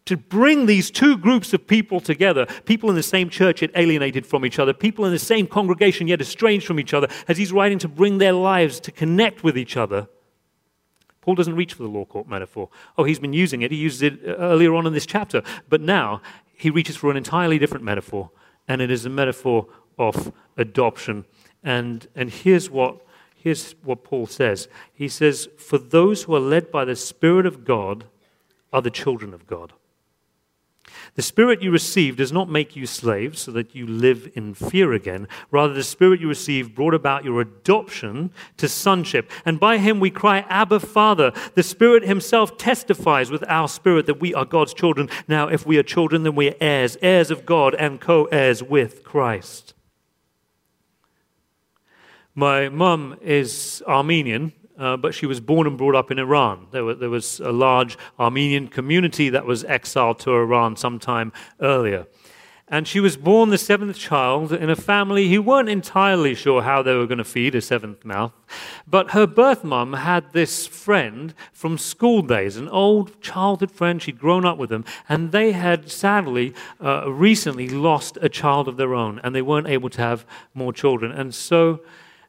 to 0.06 0.16
bring 0.16 0.66
these 0.66 0.90
two 0.90 1.18
groups 1.18 1.52
of 1.52 1.66
people 1.66 2.00
together, 2.00 2.46
people 2.64 2.88
in 2.88 2.96
the 2.96 3.02
same 3.02 3.28
church 3.28 3.60
yet 3.60 3.70
alienated 3.74 4.24
from 4.26 4.46
each 4.46 4.58
other, 4.58 4.72
people 4.72 5.04
in 5.04 5.12
the 5.12 5.18
same 5.18 5.46
congregation 5.46 6.08
yet 6.08 6.20
estranged 6.20 6.66
from 6.66 6.80
each 6.80 6.94
other, 6.94 7.08
as 7.28 7.36
he's 7.36 7.52
writing 7.52 7.78
to 7.78 7.88
bring 7.88 8.18
their 8.18 8.32
lives 8.32 8.80
to 8.80 8.92
connect 8.92 9.44
with 9.44 9.58
each 9.58 9.76
other. 9.76 10.08
Paul 11.20 11.34
doesn't 11.34 11.56
reach 11.56 11.74
for 11.74 11.82
the 11.82 11.88
law 11.88 12.04
court 12.04 12.28
metaphor. 12.28 12.68
Oh, 12.96 13.02
he's 13.02 13.18
been 13.18 13.32
using 13.32 13.62
it. 13.62 13.72
He 13.72 13.76
used 13.76 14.00
it 14.00 14.20
uh, 14.24 14.36
earlier 14.36 14.74
on 14.76 14.86
in 14.86 14.92
this 14.92 15.06
chapter. 15.06 15.42
But 15.68 15.80
now 15.80 16.22
he 16.54 16.70
reaches 16.70 16.96
for 16.96 17.10
an 17.10 17.16
entirely 17.16 17.58
different 17.58 17.84
metaphor, 17.84 18.30
and 18.68 18.80
it 18.80 18.92
is 18.92 19.04
a 19.04 19.10
metaphor 19.10 19.66
of 19.98 20.32
adoption. 20.56 21.24
And, 21.64 22.06
and 22.14 22.30
here's, 22.30 22.70
what, 22.70 23.04
here's 23.34 23.72
what 23.82 24.04
Paul 24.04 24.26
says 24.26 24.68
He 24.94 25.08
says, 25.08 25.48
For 25.58 25.78
those 25.78 26.22
who 26.22 26.36
are 26.36 26.40
led 26.40 26.70
by 26.70 26.84
the 26.84 26.94
Spirit 26.94 27.44
of 27.44 27.64
God 27.64 28.04
are 28.72 28.82
the 28.82 28.90
children 28.90 29.34
of 29.34 29.48
God. 29.48 29.72
The 31.14 31.22
Spirit 31.22 31.62
you 31.62 31.70
received 31.70 32.18
does 32.18 32.32
not 32.32 32.50
make 32.50 32.76
you 32.76 32.86
slaves 32.86 33.40
so 33.40 33.52
that 33.52 33.74
you 33.74 33.86
live 33.86 34.30
in 34.34 34.54
fear 34.54 34.92
again. 34.92 35.28
Rather, 35.50 35.72
the 35.72 35.82
Spirit 35.82 36.20
you 36.20 36.28
received 36.28 36.74
brought 36.74 36.94
about 36.94 37.24
your 37.24 37.40
adoption 37.40 38.30
to 38.58 38.68
sonship. 38.68 39.30
And 39.44 39.58
by 39.58 39.78
him 39.78 39.98
we 39.98 40.10
cry, 40.10 40.40
Abba, 40.48 40.80
Father. 40.80 41.32
The 41.54 41.62
Spirit 41.62 42.04
himself 42.04 42.58
testifies 42.58 43.30
with 43.30 43.44
our 43.48 43.68
spirit 43.68 44.06
that 44.06 44.20
we 44.20 44.34
are 44.34 44.44
God's 44.44 44.74
children. 44.74 45.08
Now, 45.26 45.48
if 45.48 45.66
we 45.66 45.78
are 45.78 45.82
children, 45.82 46.22
then 46.22 46.34
we 46.34 46.50
are 46.50 46.56
heirs, 46.60 46.96
heirs 47.00 47.30
of 47.30 47.46
God 47.46 47.74
and 47.74 48.00
co 48.00 48.24
heirs 48.26 48.62
with 48.62 49.02
Christ. 49.02 49.74
My 52.34 52.68
mum 52.68 53.16
is 53.22 53.82
Armenian, 53.86 54.52
uh, 54.78 54.96
but 54.96 55.14
she 55.14 55.26
was 55.26 55.40
born 55.40 55.66
and 55.66 55.78
brought 55.78 55.94
up 55.94 56.10
in 56.10 56.18
Iran. 56.18 56.66
There, 56.70 56.84
were, 56.84 56.94
there, 56.94 57.10
was 57.10 57.40
a 57.40 57.52
large 57.52 57.96
Armenian 58.18 58.68
community 58.68 59.30
that 59.30 59.46
was 59.46 59.64
exiled 59.64 60.18
to 60.20 60.32
Iran 60.32 60.76
sometime 60.76 61.32
earlier. 61.60 62.06
And 62.68 62.88
she 62.88 62.98
was 62.98 63.16
born 63.16 63.50
the 63.50 63.58
seventh 63.58 63.96
child 63.96 64.52
in 64.52 64.70
a 64.70 64.74
family 64.74 65.32
who 65.32 65.40
weren't 65.40 65.68
entirely 65.68 66.34
sure 66.34 66.62
how 66.62 66.82
they 66.82 66.94
were 66.94 67.06
going 67.06 67.18
to 67.18 67.24
feed 67.24 67.54
a 67.54 67.60
seventh 67.60 68.04
mouth. 68.04 68.32
But 68.88 69.12
her 69.12 69.24
birth 69.24 69.62
mum 69.62 69.92
had 69.92 70.32
this 70.32 70.66
friend 70.66 71.32
from 71.52 71.78
school 71.78 72.22
days, 72.22 72.56
an 72.56 72.68
old 72.68 73.20
childhood 73.20 73.70
friend. 73.70 74.02
She'd 74.02 74.18
grown 74.18 74.44
up 74.44 74.58
with 74.58 74.70
them. 74.70 74.84
And 75.08 75.30
they 75.30 75.52
had 75.52 75.92
sadly 75.92 76.54
uh, 76.82 77.08
recently 77.08 77.68
lost 77.68 78.18
a 78.20 78.28
child 78.28 78.66
of 78.66 78.76
their 78.76 78.94
own, 78.94 79.20
and 79.22 79.32
they 79.32 79.42
weren't 79.42 79.68
able 79.68 79.90
to 79.90 80.00
have 80.00 80.26
more 80.52 80.72
children. 80.72 81.12
And 81.12 81.32
so, 81.32 81.82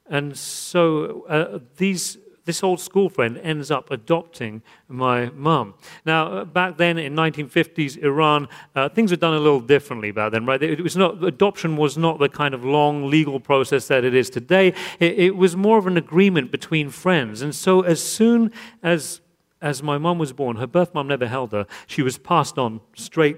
and 0.07 0.37
so 0.37 1.25
uh, 1.27 1.59
these 1.77 2.19
this 2.47 2.63
old 2.63 2.79
school 2.79 3.09
friend 3.09 3.37
ends 3.43 3.69
up 3.69 3.91
adopting 3.91 4.63
my 4.87 5.29
mum. 5.35 5.75
Now, 6.05 6.27
uh, 6.27 6.45
back 6.45 6.77
then 6.77 6.97
in 6.97 7.13
1950s 7.13 7.97
Iran, 7.97 8.47
uh, 8.75 8.89
things 8.89 9.11
were 9.11 9.17
done 9.17 9.35
a 9.35 9.39
little 9.39 9.59
differently 9.59 10.09
back 10.09 10.31
then, 10.31 10.47
right? 10.47 10.63
It 10.63 10.81
was 10.81 10.97
not, 10.97 11.23
adoption 11.23 11.77
was 11.77 11.97
not 11.97 12.17
the 12.17 12.29
kind 12.29 12.55
of 12.55 12.65
long 12.65 13.07
legal 13.11 13.39
process 13.39 13.87
that 13.89 14.03
it 14.03 14.15
is 14.15 14.31
today. 14.31 14.73
It, 14.99 15.19
it 15.19 15.35
was 15.35 15.55
more 15.55 15.77
of 15.77 15.85
an 15.85 15.97
agreement 15.97 16.49
between 16.49 16.89
friends. 16.89 17.43
And 17.43 17.53
so 17.53 17.81
as 17.81 18.01
soon 18.01 18.51
as 18.81 19.21
as 19.59 19.81
my 19.81 19.97
mum 19.97 20.19
was 20.19 20.33
born, 20.33 20.57
her 20.57 20.67
birth 20.67 20.93
mum 20.93 21.07
never 21.07 21.25
held 21.25 21.51
her. 21.51 21.65
She 21.87 22.03
was 22.03 22.19
passed 22.19 22.59
on 22.59 22.79
straight 22.95 23.37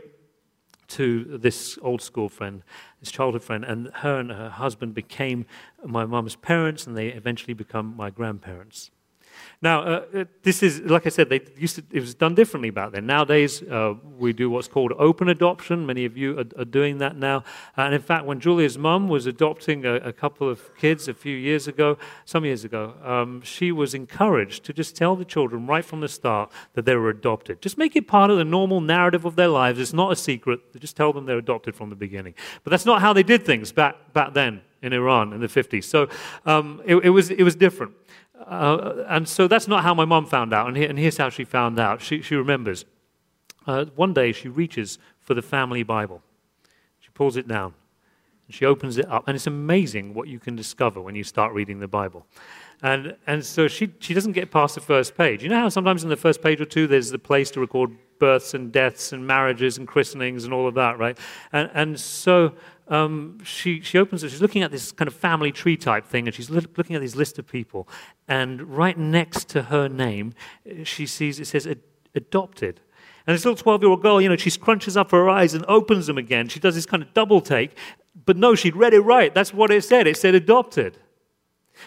to 0.90 1.38
this 1.38 1.78
old 1.82 2.02
school 2.02 2.30
friend, 2.30 2.64
this 3.00 3.12
childhood 3.12 3.44
friend, 3.44 3.64
and 3.64 3.90
her 3.96 4.20
and 4.20 4.32
her 4.32 4.50
husband 4.50 4.94
became 4.94 5.46
my 5.86 6.06
mum's 6.06 6.36
parents, 6.36 6.86
and 6.86 6.98
they 6.98 7.10
eventually 7.10 7.54
become 7.54 7.96
my 7.96 8.10
grandparents. 8.10 8.92
Now, 9.62 9.82
uh, 9.82 10.06
uh, 10.16 10.26
this 10.44 10.64
is, 10.64 10.80
like 10.82 11.06
I 11.06 11.10
said, 11.10 11.30
they 11.30 11.42
used 11.58 11.76
to, 11.76 11.84
it 11.92 12.00
was 12.00 12.16
done 12.16 12.34
differently 12.34 12.70
back 12.70 12.92
then. 12.92 13.06
Nowadays, 13.06 13.62
uh, 13.64 13.96
we 14.18 14.32
do 14.32 14.50
what's 14.50 14.70
called 14.70 14.94
open 14.98 15.28
adoption. 15.28 15.86
Many 15.86 16.06
of 16.06 16.16
you 16.16 16.40
are, 16.40 16.62
are 16.62 16.66
doing 16.66 17.00
that 17.00 17.18
now. 17.18 17.44
And 17.76 17.94
in 17.94 18.02
fact, 18.02 18.26
when 18.26 18.40
Julia's 18.40 18.78
mum 18.78 19.10
was 19.10 19.26
adopting 19.26 19.86
a, 19.86 19.96
a, 19.96 20.14
couple 20.14 20.50
of 20.50 20.76
kids 20.78 21.08
a 21.08 21.14
few 21.14 21.36
years 21.36 21.68
ago, 21.68 21.98
some 22.24 22.46
years 22.46 22.64
ago, 22.64 22.94
um, 23.04 23.42
she 23.42 23.72
was 23.72 23.94
encouraged 23.94 24.64
to 24.66 24.74
just 24.74 24.96
tell 24.96 25.16
the 25.16 25.26
children 25.26 25.68
right 25.68 25.84
from 25.84 26.00
the 26.00 26.08
start 26.08 26.52
that 26.74 26.86
they 26.86 26.96
were 26.96 27.10
adopted. 27.10 27.62
Just 27.62 27.78
make 27.78 27.96
it 27.96 28.08
part 28.08 28.32
of 28.32 28.38
the 28.38 28.46
normal 28.46 28.80
narrative 28.80 29.26
of 29.26 29.36
their 29.36 29.50
lives. 29.50 29.80
It's 29.80 29.94
not 29.94 30.12
a 30.12 30.16
secret. 30.16 30.60
Just 30.80 30.96
tell 30.96 31.12
them 31.12 31.26
they're 31.26 31.38
adopted 31.38 31.76
from 31.76 31.90
the 31.90 31.96
beginning. 31.96 32.34
But 32.64 32.72
that's 32.72 32.86
not 32.86 33.02
how 33.02 33.12
they 33.12 33.24
did 33.24 33.46
things 33.46 33.72
back, 33.72 34.14
back 34.14 34.34
then 34.34 34.62
in 34.82 34.94
Iran 34.94 35.34
in 35.34 35.42
the 35.42 35.48
50s. 35.48 35.84
So 35.84 36.08
um, 36.46 36.82
it, 36.86 36.96
it, 36.96 37.10
was, 37.10 37.30
it 37.30 37.44
was 37.44 37.56
different. 37.56 37.94
Uh, 38.40 39.04
and 39.08 39.28
so 39.28 39.48
that's 39.48 39.68
not 39.68 39.84
how 39.84 39.94
my 39.94 40.06
mom 40.06 40.26
found 40.26 40.54
out. 40.54 40.68
And, 40.68 40.78
and 40.78 40.98
here's 40.98 41.18
how 41.18 41.30
she 41.30 41.44
found 41.44 41.80
out. 41.80 42.02
She, 42.02 42.22
she 42.22 42.36
remembers. 42.36 42.86
Uh, 43.68 43.86
one 43.96 44.14
day 44.14 44.32
she 44.32 44.48
reaches 44.48 44.98
for 45.20 45.34
the 45.34 45.42
family 45.42 45.84
Bible. 45.84 46.22
She 47.00 47.10
pulls 47.14 47.38
it 47.38 47.48
down. 47.48 47.74
And 48.48 48.56
she 48.56 48.66
opens 48.66 48.98
it 48.98 49.08
up. 49.10 49.28
And 49.28 49.36
it's 49.36 49.48
amazing 49.48 50.14
what 50.14 50.28
you 50.28 50.40
can 50.40 50.56
discover 50.56 51.02
when 51.02 51.16
you 51.16 51.24
start 51.24 51.54
reading 51.54 51.80
the 51.80 51.88
Bible. 51.88 52.26
And, 52.82 53.16
and 53.28 53.46
so 53.46 53.68
she, 53.68 53.92
she 54.00 54.14
doesn't 54.14 54.32
get 54.32 54.52
past 54.52 54.76
the 54.76 54.82
first 54.82 55.18
page. 55.18 55.44
You 55.44 55.50
know 55.50 55.60
how 55.60 55.70
sometimes 55.70 56.04
in 56.04 56.10
the 56.10 56.16
first 56.16 56.42
page 56.42 56.62
or 56.62 56.66
two 56.66 56.88
there's 56.88 57.12
the 57.12 57.20
place 57.20 57.52
to 57.52 57.60
record 57.60 57.92
births 58.20 58.54
and 58.54 58.72
deaths 58.72 59.12
and 59.12 59.26
marriages 59.26 59.78
and 59.78 59.88
christenings 59.88 60.46
and 60.46 60.54
all 60.54 60.68
of 60.68 60.76
that, 60.76 60.98
right? 60.98 61.18
And, 61.52 61.70
and 61.74 62.00
so 62.00 62.54
um, 62.90 63.38
she, 63.44 63.82
she 63.82 63.98
opens 63.98 64.24
it, 64.24 64.30
she's 64.30 64.42
looking 64.42 64.64
at 64.64 64.72
this 64.72 64.92
kind 64.92 65.08
of 65.08 65.14
family 65.14 65.52
tree 65.52 65.78
type 65.78 66.06
thing, 66.06 66.28
and 66.28 66.36
she's 66.36 66.50
looking 66.50 66.96
at 66.96 67.02
this 67.02 67.16
list 67.16 67.40
of 67.40 67.48
people. 67.48 67.88
And 68.28 68.64
right 68.64 68.98
next 68.98 69.48
to 69.50 69.64
her 69.64 69.88
name, 69.88 70.34
she 70.84 71.06
sees 71.06 71.40
it 71.40 71.46
says 71.46 71.68
adopted. 72.16 72.82
And 73.28 73.36
this 73.36 73.46
little 73.46 73.62
12 73.62 73.84
year 73.84 73.92
old 73.92 74.02
girl, 74.02 74.20
you 74.20 74.28
know, 74.28 74.36
she 74.36 74.50
scrunches 74.50 74.98
up 74.98 75.12
her 75.12 75.30
eyes 75.30 75.54
and 75.54 75.64
opens 75.68 76.08
them 76.08 76.18
again. 76.18 76.48
She 76.48 76.60
does 76.60 76.74
this 76.74 76.88
kind 76.88 77.04
of 77.04 77.14
double 77.14 77.42
take. 77.42 77.78
But 78.26 78.38
no, 78.38 78.56
she'd 78.56 78.76
read 78.76 78.94
it 78.94 79.02
right. 79.02 79.34
That's 79.34 79.54
what 79.54 79.72
it 79.72 79.84
said. 79.84 80.08
It 80.08 80.18
said 80.18 80.34
adopted. 80.36 80.98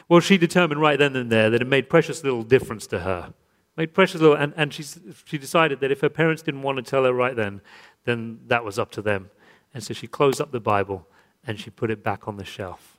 Well, 0.08 0.20
she 0.20 0.38
determined 0.38 0.80
right 0.80 0.98
then 0.98 1.16
and 1.16 1.30
there 1.30 1.50
that 1.50 1.60
it 1.60 1.66
made 1.66 1.90
precious 1.90 2.22
little 2.22 2.42
difference 2.42 2.86
to 2.88 3.00
her. 3.00 3.34
Made 3.76 3.94
precious 3.94 4.20
little, 4.20 4.36
and, 4.36 4.52
and 4.56 4.72
she, 4.72 4.84
she 5.24 5.38
decided 5.38 5.80
that 5.80 5.90
if 5.90 6.00
her 6.00 6.08
parents 6.08 6.42
didn't 6.42 6.62
want 6.62 6.76
to 6.76 6.82
tell 6.82 7.04
her 7.04 7.12
right 7.12 7.34
then, 7.34 7.60
then 8.04 8.40
that 8.46 8.64
was 8.64 8.78
up 8.78 8.90
to 8.92 9.02
them. 9.02 9.30
And 9.74 9.82
so 9.82 9.94
she 9.94 10.06
closed 10.06 10.40
up 10.40 10.52
the 10.52 10.60
Bible 10.60 11.06
and 11.46 11.58
she 11.58 11.70
put 11.70 11.90
it 11.90 12.02
back 12.02 12.28
on 12.28 12.36
the 12.36 12.44
shelf. 12.44 12.98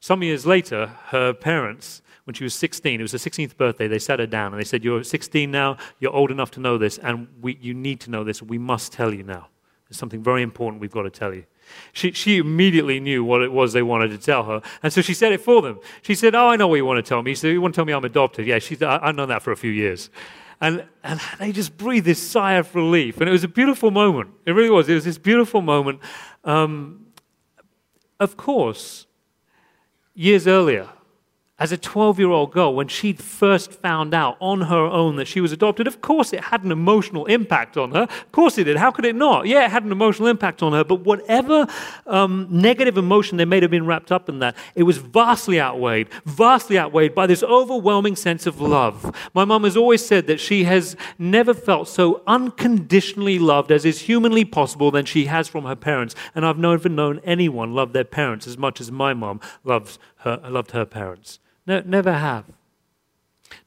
Some 0.00 0.22
years 0.22 0.46
later, 0.46 0.86
her 1.08 1.34
parents, 1.34 2.00
when 2.24 2.34
she 2.34 2.42
was 2.42 2.54
16, 2.54 3.00
it 3.00 3.02
was 3.02 3.12
her 3.12 3.18
16th 3.18 3.56
birthday, 3.56 3.86
they 3.86 3.98
sat 3.98 4.18
her 4.18 4.26
down 4.26 4.52
and 4.52 4.60
they 4.60 4.64
said, 4.64 4.82
You're 4.82 5.04
16 5.04 5.50
now, 5.50 5.76
you're 5.98 6.12
old 6.12 6.30
enough 6.30 6.50
to 6.52 6.60
know 6.60 6.78
this, 6.78 6.96
and 6.98 7.28
we, 7.40 7.58
you 7.60 7.74
need 7.74 8.00
to 8.00 8.10
know 8.10 8.24
this. 8.24 8.42
We 8.42 8.56
must 8.56 8.92
tell 8.92 9.12
you 9.12 9.22
now. 9.22 9.48
There's 9.88 9.98
something 9.98 10.22
very 10.22 10.42
important 10.42 10.80
we've 10.80 10.90
got 10.90 11.02
to 11.02 11.10
tell 11.10 11.34
you. 11.34 11.44
She, 11.92 12.12
she 12.12 12.38
immediately 12.38 12.98
knew 12.98 13.24
what 13.24 13.42
it 13.42 13.52
was 13.52 13.72
they 13.72 13.82
wanted 13.82 14.10
to 14.10 14.18
tell 14.18 14.44
her. 14.44 14.62
And 14.82 14.92
so 14.92 15.02
she 15.02 15.14
said 15.14 15.32
it 15.32 15.40
for 15.40 15.60
them. 15.62 15.80
She 16.02 16.14
said, 16.14 16.34
Oh, 16.34 16.48
I 16.48 16.56
know 16.56 16.68
what 16.68 16.76
you 16.76 16.86
want 16.86 17.04
to 17.04 17.08
tell 17.08 17.22
me. 17.22 17.32
She 17.32 17.36
said, 17.36 17.52
You 17.52 17.60
want 17.60 17.74
to 17.74 17.78
tell 17.78 17.84
me 17.84 17.92
I'm 17.92 18.04
adopted? 18.04 18.46
Yeah, 18.46 18.58
she, 18.58 18.82
I, 18.82 19.08
I've 19.08 19.16
known 19.16 19.28
that 19.28 19.42
for 19.42 19.52
a 19.52 19.56
few 19.56 19.70
years. 19.70 20.08
And, 20.60 20.84
and 21.02 21.20
they 21.38 21.52
just 21.52 21.76
breathed 21.78 22.06
this 22.06 22.20
sigh 22.20 22.54
of 22.54 22.74
relief. 22.74 23.18
And 23.18 23.28
it 23.28 23.32
was 23.32 23.44
a 23.44 23.48
beautiful 23.48 23.90
moment. 23.90 24.30
It 24.44 24.52
really 24.52 24.70
was. 24.70 24.88
It 24.88 24.94
was 24.94 25.04
this 25.04 25.18
beautiful 25.18 25.62
moment. 25.62 26.00
Um, 26.44 27.06
of 28.18 28.36
course, 28.36 29.06
years 30.14 30.46
earlier, 30.46 30.88
as 31.60 31.72
a 31.72 31.76
12 31.76 32.18
year 32.18 32.30
old 32.30 32.52
girl, 32.52 32.74
when 32.74 32.88
she 32.88 33.12
first 33.12 33.70
found 33.70 34.14
out 34.14 34.38
on 34.40 34.62
her 34.62 34.86
own 34.86 35.16
that 35.16 35.26
she 35.26 35.42
was 35.42 35.52
adopted, 35.52 35.86
of 35.86 36.00
course 36.00 36.32
it 36.32 36.40
had 36.40 36.64
an 36.64 36.72
emotional 36.72 37.26
impact 37.26 37.76
on 37.76 37.92
her. 37.92 38.04
Of 38.04 38.32
course 38.32 38.56
it 38.56 38.64
did. 38.64 38.78
How 38.78 38.90
could 38.90 39.04
it 39.04 39.14
not? 39.14 39.46
Yeah, 39.46 39.66
it 39.66 39.70
had 39.70 39.84
an 39.84 39.92
emotional 39.92 40.26
impact 40.26 40.62
on 40.62 40.72
her. 40.72 40.82
But 40.82 41.00
whatever 41.00 41.66
um, 42.06 42.48
negative 42.50 42.96
emotion 42.96 43.36
there 43.36 43.44
may 43.44 43.60
have 43.60 43.70
been 43.70 43.84
wrapped 43.84 44.10
up 44.10 44.30
in 44.30 44.38
that, 44.38 44.56
it 44.74 44.84
was 44.84 44.96
vastly 44.96 45.60
outweighed, 45.60 46.08
vastly 46.24 46.78
outweighed 46.78 47.14
by 47.14 47.26
this 47.26 47.42
overwhelming 47.42 48.16
sense 48.16 48.46
of 48.46 48.58
love. 48.58 49.14
My 49.34 49.44
mum 49.44 49.64
has 49.64 49.76
always 49.76 50.04
said 50.04 50.26
that 50.28 50.40
she 50.40 50.64
has 50.64 50.96
never 51.18 51.52
felt 51.52 51.88
so 51.88 52.22
unconditionally 52.26 53.38
loved 53.38 53.70
as 53.70 53.84
is 53.84 54.00
humanly 54.00 54.46
possible 54.46 54.90
than 54.90 55.04
she 55.04 55.26
has 55.26 55.46
from 55.46 55.64
her 55.66 55.76
parents. 55.76 56.14
And 56.34 56.46
I've 56.46 56.58
never 56.58 56.88
known 56.88 57.20
anyone 57.22 57.74
love 57.74 57.92
their 57.92 58.04
parents 58.04 58.46
as 58.46 58.56
much 58.56 58.80
as 58.80 58.90
my 58.90 59.12
mum 59.12 59.40
loves 59.62 59.98
her, 60.20 60.40
loved 60.48 60.70
her 60.70 60.86
parents. 60.86 61.38
No, 61.66 61.82
never 61.84 62.12
have. 62.12 62.44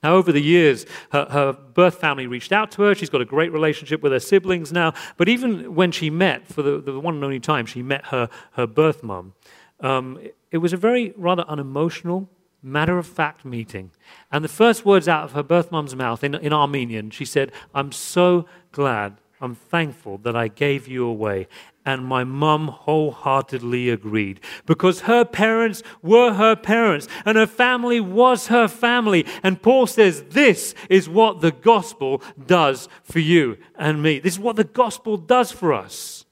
Now, 0.01 0.15
over 0.15 0.31
the 0.31 0.41
years, 0.41 0.85
her, 1.11 1.25
her, 1.29 1.53
birth 1.53 1.95
family 1.95 2.27
reached 2.27 2.51
out 2.51 2.71
to 2.71 2.83
her. 2.83 2.95
She's 2.95 3.09
got 3.09 3.21
a 3.21 3.25
great 3.25 3.51
relationship 3.51 4.01
with 4.01 4.11
her 4.11 4.19
siblings 4.19 4.71
now. 4.71 4.93
But 5.17 5.27
even 5.27 5.75
when 5.75 5.91
she 5.91 6.09
met, 6.09 6.47
for 6.47 6.61
the, 6.61 6.79
the 6.79 6.99
one 6.99 7.15
and 7.15 7.23
only 7.23 7.39
time 7.39 7.65
she 7.65 7.81
met 7.81 8.05
her, 8.07 8.29
her 8.53 8.67
birth 8.67 9.03
mum, 9.03 9.33
um, 9.79 10.19
it, 10.21 10.35
it 10.51 10.57
was 10.59 10.71
a 10.71 10.77
very 10.77 11.13
rather 11.17 11.43
unemotional, 11.47 12.29
matter 12.61 12.97
of 12.97 13.05
fact 13.05 13.43
meeting. 13.43 13.91
And 14.31 14.43
the 14.43 14.49
first 14.49 14.85
words 14.85 15.07
out 15.07 15.25
of 15.25 15.33
her 15.33 15.43
birth 15.43 15.71
mum's 15.71 15.95
mouth 15.95 16.23
in, 16.23 16.35
in 16.35 16.53
Armenian, 16.53 17.09
she 17.09 17.25
said, 17.25 17.51
I'm 17.75 17.91
so 17.91 18.45
glad, 18.71 19.17
I'm 19.41 19.55
thankful 19.55 20.17
that 20.19 20.35
I 20.35 20.47
gave 20.47 20.87
you 20.87 21.05
away. 21.05 21.47
And 21.85 22.05
my 22.05 22.23
mum 22.23 22.69
wholeheartedly 22.69 23.89
agreed 23.89 24.39
because 24.65 25.01
her 25.01 25.25
parents 25.25 25.83
were 26.01 26.33
her 26.33 26.55
parents 26.55 27.09
and 27.25 27.37
her 27.37 27.47
family 27.47 27.99
was 27.99 28.47
her 28.47 28.69
family. 28.69 29.25
And 29.43 29.61
Paul 29.61 29.87
says, 29.87 30.23
This 30.29 30.73
is 30.89 31.09
what 31.09 31.41
the 31.41 31.51
gospel 31.51 32.21
does 32.45 32.87
for 33.03 33.19
you 33.19 33.57
and 33.75 34.01
me. 34.01 34.19
This 34.19 34.35
is 34.35 34.39
what 34.39 34.55
the 34.55 34.63
gospel 34.63 35.17
does 35.17 35.51
for 35.51 35.73
us. 35.73 36.25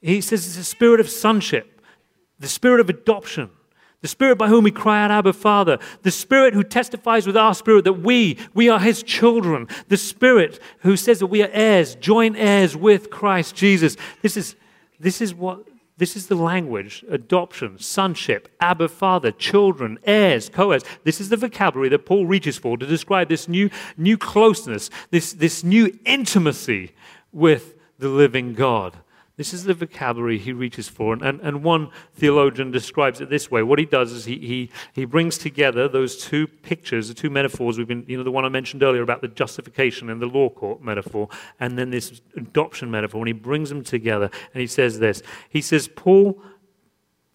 He 0.00 0.20
says 0.20 0.46
it's 0.46 0.56
a 0.56 0.64
spirit 0.64 0.98
of 0.98 1.08
sonship, 1.08 1.80
the 2.38 2.48
spirit 2.48 2.80
of 2.80 2.88
adoption. 2.88 3.50
The 4.02 4.08
Spirit 4.08 4.36
by 4.36 4.48
whom 4.48 4.64
we 4.64 4.70
cry 4.70 5.02
out, 5.02 5.10
Abba, 5.10 5.32
Father. 5.34 5.78
The 6.02 6.10
Spirit 6.10 6.54
who 6.54 6.64
testifies 6.64 7.26
with 7.26 7.36
our 7.36 7.54
spirit 7.54 7.84
that 7.84 8.00
we, 8.00 8.38
we 8.54 8.68
are 8.68 8.78
His 8.78 9.02
children. 9.02 9.68
The 9.88 9.98
Spirit 9.98 10.58
who 10.80 10.96
says 10.96 11.18
that 11.18 11.26
we 11.26 11.42
are 11.42 11.50
heirs, 11.52 11.96
joint 11.96 12.36
heirs 12.38 12.76
with 12.76 13.10
Christ 13.10 13.54
Jesus. 13.54 13.96
This 14.22 14.38
is, 14.38 14.56
this 14.98 15.20
is 15.20 15.34
what, 15.34 15.66
this 15.98 16.16
is 16.16 16.28
the 16.28 16.34
language, 16.34 17.04
adoption, 17.10 17.78
sonship, 17.78 18.48
Abba, 18.58 18.88
Father, 18.88 19.30
children, 19.32 19.98
heirs, 20.04 20.48
co-heirs. 20.48 20.82
This 21.04 21.20
is 21.20 21.28
the 21.28 21.36
vocabulary 21.36 21.90
that 21.90 22.06
Paul 22.06 22.24
reaches 22.24 22.56
for 22.56 22.78
to 22.78 22.86
describe 22.86 23.28
this 23.28 23.48
new, 23.48 23.68
new 23.98 24.16
closeness, 24.16 24.88
this, 25.10 25.34
this 25.34 25.62
new 25.62 25.98
intimacy 26.06 26.92
with 27.32 27.74
the 27.98 28.08
living 28.08 28.54
God. 28.54 28.96
This 29.40 29.54
is 29.54 29.64
the 29.64 29.72
vocabulary 29.72 30.36
he 30.36 30.52
reaches 30.52 30.86
for. 30.86 31.14
And, 31.14 31.22
and, 31.22 31.40
and, 31.40 31.64
one 31.64 31.88
theologian 32.12 32.70
describes 32.70 33.22
it 33.22 33.30
this 33.30 33.50
way. 33.50 33.62
What 33.62 33.78
he 33.78 33.86
does 33.86 34.12
is 34.12 34.26
he, 34.26 34.36
he, 34.36 34.70
he 34.92 35.06
brings 35.06 35.38
together 35.38 35.88
those 35.88 36.22
two 36.22 36.46
pictures, 36.46 37.08
the 37.08 37.14
two 37.14 37.30
metaphors 37.30 37.78
we've 37.78 37.88
been, 37.88 38.04
you 38.06 38.18
know, 38.18 38.22
the 38.22 38.30
one 38.30 38.44
I 38.44 38.50
mentioned 38.50 38.82
earlier 38.82 39.00
about 39.00 39.22
the 39.22 39.28
justification 39.28 40.10
and 40.10 40.20
the 40.20 40.26
law 40.26 40.50
court 40.50 40.82
metaphor, 40.82 41.30
and 41.58 41.78
then 41.78 41.88
this 41.88 42.20
adoption 42.36 42.90
metaphor, 42.90 43.22
and 43.22 43.28
he 43.28 43.32
brings 43.32 43.70
them 43.70 43.82
together. 43.82 44.30
And 44.52 44.60
he 44.60 44.66
says 44.66 44.98
this 44.98 45.22
He 45.48 45.62
says, 45.62 45.88
Paul 45.88 46.42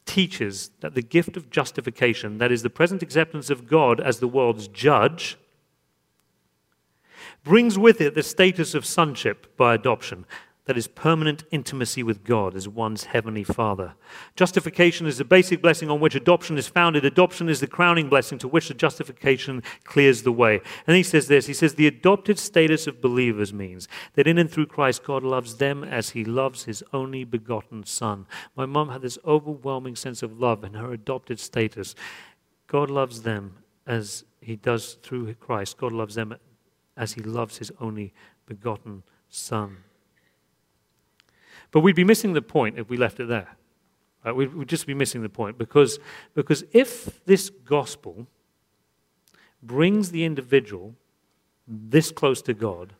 teaches 0.05 0.69
that 0.81 0.93
the 0.93 1.01
gift 1.01 1.35
of 1.35 1.49
justification, 1.49 2.37
that 2.37 2.51
is, 2.51 2.61
the 2.61 2.69
present 2.69 3.01
acceptance 3.01 3.49
of 3.49 3.67
God 3.67 3.99
as 3.99 4.19
the 4.19 4.27
world's 4.27 4.67
judge, 4.67 5.39
brings 7.43 7.79
with 7.79 7.99
it 7.99 8.13
the 8.13 8.21
status 8.21 8.75
of 8.75 8.85
sonship 8.85 9.57
by 9.57 9.73
adoption 9.73 10.25
that 10.65 10.77
is 10.77 10.87
permanent 10.87 11.43
intimacy 11.51 12.01
with 12.01 12.23
God 12.23 12.55
as 12.55 12.67
one's 12.67 13.05
heavenly 13.05 13.43
Father. 13.43 13.93
Justification 14.35 15.05
is 15.05 15.19
the 15.19 15.23
basic 15.23 15.61
blessing 15.61 15.91
on 15.91 15.99
which 15.99 16.15
adoption 16.15 16.57
is 16.57 16.67
founded. 16.67 17.05
Adoption 17.05 17.49
is 17.49 17.59
the 17.59 17.67
crowning 17.67 18.09
blessing 18.09 18.39
to 18.39 18.47
which 18.47 18.67
the 18.67 18.73
justification 18.73 19.61
clears 19.83 20.23
the 20.23 20.31
way. 20.31 20.61
And 20.87 20.97
he 20.97 21.03
says 21.03 21.27
this 21.27 21.45
He 21.45 21.53
says, 21.53 21.75
The 21.75 21.87
adopted 21.87 22.39
status 22.39 22.87
of 22.87 23.01
believers 23.01 23.53
means 23.53 23.87
that 24.15 24.27
in 24.27 24.39
and 24.39 24.49
through 24.49 24.65
Christ, 24.65 25.03
God 25.03 25.23
loves 25.23 25.57
them 25.57 25.83
as 25.83 26.11
he 26.11 26.25
loves 26.25 26.63
his 26.63 26.83
only 26.91 27.23
begotten 27.23 27.83
Son. 27.83 28.25
My 28.55 28.65
mom 28.65 28.89
had 28.89 29.03
this 29.03 29.19
overwhelming 29.23 29.95
sense 29.95 30.23
of 30.23 30.39
love 30.39 30.63
in 30.63 30.73
her 30.73 30.91
adopted 30.91 31.39
status. 31.39 31.93
God 32.67 32.89
loves 32.89 33.21
them 33.21 33.57
as 33.85 34.25
he 34.41 34.55
does 34.55 34.95
through 35.03 35.31
Christ. 35.35 35.77
God 35.77 35.91
loves 35.91 36.15
them 36.15 36.35
as 36.97 37.13
he 37.13 37.21
loves 37.21 37.57
his 37.57 37.71
only 37.79 38.13
begotten 38.47 39.03
Son. 39.29 39.77
But 41.75 41.81
we'd 41.81 41.93
be 41.93 42.05
missing 42.05 42.31
the 42.31 42.41
point 42.41 42.79
if 42.79 42.87
we 42.87 42.95
left 42.95 43.19
it 43.19 43.27
there. 43.27 43.49
Right? 44.23 44.33
We'd, 44.33 44.53
we'd 44.53 44.69
just 44.69 44.87
be 44.87 44.93
missing 44.93 45.23
the 45.23 45.27
point 45.27 45.57
because, 45.57 45.99
because 46.33 46.63
if 46.71 47.25
this 47.25 47.49
gospel 47.49 48.27
brings 49.61 50.11
the 50.11 50.23
individual 50.23 50.95
this 51.67 52.13
close 52.13 52.41
to 52.43 52.53
God, 52.53 52.93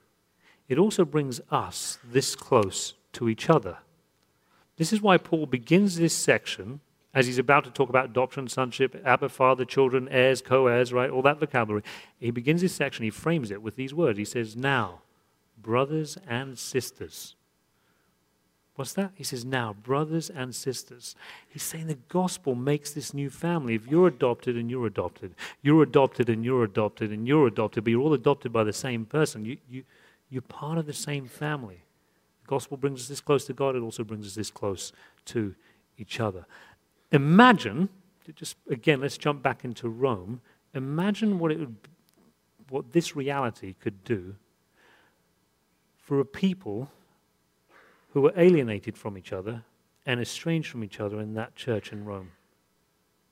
it 0.68 0.78
also 0.78 1.06
brings 1.06 1.40
us 1.50 2.00
this 2.04 2.36
close 2.36 2.96
to 3.14 3.30
each 3.30 3.50
other. 3.50 3.78
This 4.76 4.92
is 4.92 5.02
why 5.02 5.20
Paul 5.20 5.46
begins 5.46 5.96
this 5.96 6.14
section 6.14 6.82
as 7.14 7.28
he's 7.28 7.38
about 7.38 7.64
to 7.64 7.70
talk 7.70 7.88
about 7.88 8.04
adoption, 8.10 8.50
sonship, 8.50 9.02
Abba, 9.06 9.30
father, 9.30 9.64
children, 9.64 10.10
heirs, 10.10 10.42
co 10.42 10.68
heirs, 10.68 10.92
right? 10.92 11.10
All 11.10 11.22
that 11.22 11.40
vocabulary. 11.40 11.84
He 12.20 12.30
begins 12.30 12.60
this 12.60 12.76
section, 12.76 13.06
he 13.06 13.10
frames 13.10 13.52
it 13.52 13.62
with 13.62 13.78
these 13.78 13.94
words. 13.94 14.18
He 14.18 14.26
says, 14.26 14.58
Now, 14.58 15.00
brothers 15.58 16.18
and 16.28 16.60
sisters. 16.60 17.38
What's 18.76 18.94
that? 18.94 19.12
He 19.16 19.24
says, 19.24 19.46
now, 19.46 19.74
brothers 19.74 20.30
and 20.30 20.54
sisters. 20.54 21.16
He's 21.48 21.64
saying 21.64 21.88
the 21.88 21.98
gospel 22.10 22.56
makes 22.56 22.92
this 22.92 23.14
new 23.14 23.30
family. 23.30 23.74
If 23.74 23.88
you're 23.88 24.08
adopted 24.08 24.58
and 24.58 24.70
you're 24.70 24.86
adopted, 24.86 25.34
you're 25.62 25.84
adopted 25.84 26.30
and 26.30 26.44
you're 26.44 26.66
adopted 26.66 27.12
and 27.12 27.26
you're 27.26 27.48
adopted, 27.48 27.86
but 27.86 27.92
you're 27.92 28.02
all 28.02 28.14
adopted 28.14 28.52
by 28.52 28.66
the 28.66 28.74
same 28.74 29.06
person, 29.06 29.46
you, 29.46 29.58
you, 29.70 29.84
you're 30.30 30.42
part 30.42 30.78
of 30.78 30.86
the 30.86 30.94
same 30.94 31.26
family. 31.26 31.84
The 32.44 32.48
gospel 32.48 32.76
brings 32.76 33.00
us 33.00 33.08
this 33.08 33.22
close 33.22 33.46
to 33.46 33.54
God, 33.54 33.78
it 33.78 33.82
also 33.82 34.04
brings 34.04 34.28
us 34.28 34.36
this 34.36 34.52
close 34.52 34.92
to 35.26 35.56
each 35.98 36.20
other. 36.20 36.46
Imagine, 37.14 37.88
just 38.36 38.58
again, 38.70 39.00
let's 39.00 39.18
jump 39.18 39.42
back 39.42 39.64
into 39.64 39.88
Rome. 39.88 40.42
Imagine 40.74 41.40
what, 41.40 41.54
it 41.54 41.60
would, 41.60 41.78
what 42.70 42.92
this 42.92 43.16
reality 43.16 43.74
could 43.80 44.04
do 44.04 44.36
for 45.98 46.20
a 46.20 46.26
people 46.26 46.92
who 48.15 48.21
were 48.21 48.34
alienated 48.38 48.97
from 48.97 49.17
each 49.17 49.34
other 49.34 49.62
and 50.06 50.21
estranged 50.21 50.69
from 50.69 50.86
each 50.86 51.01
other 51.01 51.19
in 51.19 51.34
that 51.34 51.54
church 51.54 51.91
in 51.91 52.06
Rome. 52.06 52.32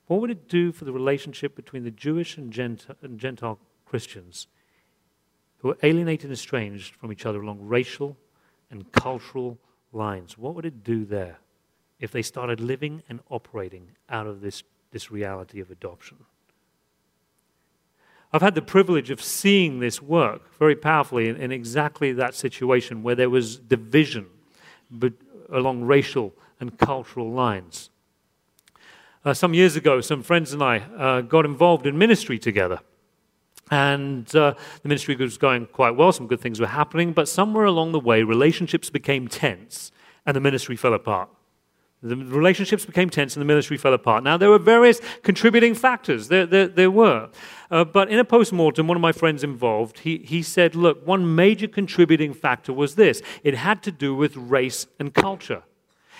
What 0.07 0.19
would 0.19 0.29
it 0.29 0.49
do 0.49 0.73
for 0.73 0.83
the 0.83 0.91
relationship 0.91 1.55
between 1.55 1.85
the 1.85 1.89
Jewish 1.89 2.37
and 2.37 2.51
Gentile, 2.51 2.97
and 3.01 3.17
Gentile 3.17 3.59
Christians 3.85 4.47
who 5.59 5.69
were 5.69 5.77
alienated 5.83 6.25
and 6.25 6.33
estranged 6.33 6.95
from 6.95 7.13
each 7.13 7.25
other 7.25 7.41
along 7.41 7.59
racial 7.61 8.17
and 8.69 8.91
cultural 8.91 9.57
lines? 9.93 10.37
What 10.37 10.53
would 10.53 10.65
it 10.65 10.83
do 10.83 11.05
there 11.05 11.37
if 12.01 12.11
they 12.11 12.21
started 12.21 12.59
living 12.59 13.03
and 13.07 13.21
operating 13.29 13.91
out 14.09 14.27
of 14.27 14.41
this, 14.41 14.63
this 14.91 15.09
reality 15.09 15.61
of 15.61 15.71
adoption? 15.71 16.17
I've 18.33 18.41
had 18.41 18.55
the 18.55 18.61
privilege 18.61 19.11
of 19.11 19.23
seeing 19.23 19.79
this 19.79 20.01
work 20.01 20.53
very 20.59 20.75
powerfully 20.75 21.29
in, 21.29 21.37
in 21.37 21.53
exactly 21.53 22.11
that 22.11 22.35
situation 22.35 23.01
where 23.01 23.15
there 23.15 23.29
was 23.29 23.59
division 23.59 24.27
but 24.93 25.13
along 25.51 25.83
racial 25.83 26.33
and 26.59 26.77
cultural 26.77 27.31
lines. 27.31 27.89
Uh, 29.25 29.33
some 29.33 29.53
years 29.53 29.75
ago, 29.75 30.01
some 30.01 30.21
friends 30.21 30.53
and 30.53 30.61
I 30.61 30.79
uh, 30.79 31.21
got 31.21 31.45
involved 31.45 31.85
in 31.87 31.97
ministry 31.97 32.37
together. 32.37 32.79
And 33.71 34.27
uh, 34.35 34.53
the 34.81 34.87
ministry 34.87 35.15
was 35.15 35.37
going 35.37 35.65
quite 35.67 35.91
well, 35.91 36.11
some 36.11 36.27
good 36.27 36.41
things 36.41 36.59
were 36.59 36.67
happening, 36.67 37.13
but 37.13 37.29
somewhere 37.29 37.65
along 37.65 37.93
the 37.93 37.99
way, 37.99 38.23
relationships 38.23 38.89
became 38.89 39.27
tense 39.27 39.91
and 40.25 40.35
the 40.35 40.41
ministry 40.41 40.75
fell 40.75 40.93
apart. 40.93 41.29
The 42.03 42.17
relationships 42.17 42.85
became 42.85 43.09
tense 43.09 43.35
and 43.35 43.41
the 43.41 43.45
ministry 43.45 43.77
fell 43.77 43.93
apart. 43.93 44.23
Now, 44.23 44.35
there 44.35 44.49
were 44.49 44.59
various 44.59 44.99
contributing 45.21 45.73
factors. 45.73 46.27
There, 46.27 46.45
there, 46.45 46.67
there 46.67 46.91
were. 46.91 47.29
Uh, 47.71 47.85
but 47.85 48.09
in 48.09 48.19
a 48.19 48.25
post-mortem, 48.25 48.87
one 48.87 48.97
of 48.97 49.01
my 49.01 49.13
friends 49.13 49.43
involved, 49.43 49.99
he, 49.99 50.17
he 50.17 50.43
said, 50.43 50.75
look, 50.75 51.07
one 51.07 51.33
major 51.35 51.67
contributing 51.67 52.33
factor 52.33 52.73
was 52.73 52.95
this. 52.95 53.21
It 53.43 53.55
had 53.55 53.81
to 53.83 53.91
do 53.91 54.13
with 54.13 54.35
race 54.35 54.85
and 54.99 55.13
culture. 55.13 55.63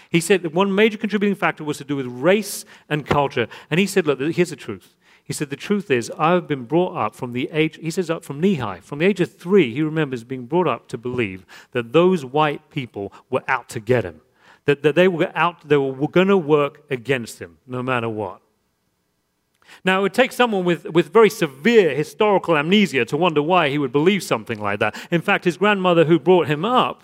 He 0.10 0.22
said 0.22 0.41
that 0.43 0.54
one 0.54 0.74
major 0.74 0.98
contributing 0.98 1.36
factor 1.36 1.63
was 1.63 1.80
to 1.80 1.84
do 1.84 1.98
with 1.98 2.08
race 2.08 2.63
and 2.88 3.06
culture. 3.06 3.48
And 3.69 3.80
he 3.80 3.86
said, 3.86 4.08
look, 4.08 4.19
here's 4.22 4.52
the 4.52 4.56
truth. 4.56 4.96
He 5.24 5.34
said, 5.34 5.50
The 5.50 5.56
truth 5.56 5.89
is, 5.89 6.12
I've 6.17 6.48
been 6.48 6.65
brought 6.65 6.98
up 6.98 7.15
from 7.15 7.32
the 7.32 7.50
age, 7.52 7.78
he 7.78 7.91
says, 7.91 8.10
up 8.10 8.26
from 8.26 8.41
knee 8.41 8.56
high. 8.56 8.82
From 8.82 9.00
the 9.00 9.06
age 9.06 9.22
of 9.22 9.34
three, 9.34 9.74
he 9.74 9.82
remembers 9.82 10.24
being 10.24 10.46
brought 10.46 10.67
up 10.67 10.88
to 10.89 10.98
believe 10.98 11.46
that 11.72 11.93
those 11.93 12.26
white 12.26 12.69
people 12.69 13.13
were 13.30 13.43
out 13.48 13.69
to 13.69 13.80
get 13.80 14.04
him, 14.04 14.22
that, 14.65 14.84
that 14.84 14.95
they 14.95 15.08
were 15.08 15.32
out, 15.36 15.67
they 15.67 15.78
were 15.78 16.08
going 16.08 16.28
to 16.28 16.38
work 16.38 16.84
against 16.89 17.39
him 17.39 17.58
no 17.67 17.84
matter 17.84 18.10
what. 18.10 18.41
Now, 19.84 19.99
it 19.99 20.02
would 20.04 20.13
take 20.13 20.32
someone 20.32 20.65
with, 20.65 20.86
with 20.86 21.12
very 21.12 21.30
severe 21.30 21.95
historical 21.95 22.56
amnesia 22.56 23.06
to 23.06 23.17
wonder 23.17 23.41
why 23.41 23.69
he 23.69 23.78
would 23.78 23.91
believe 23.91 24.23
something 24.23 24.60
like 24.60 24.80
that. 24.80 24.95
In 25.12 25.21
fact, 25.21 25.45
his 25.45 25.58
grandmother, 25.58 26.06
who 26.06 26.19
brought 26.19 26.47
him 26.47 26.63
up, 26.63 27.04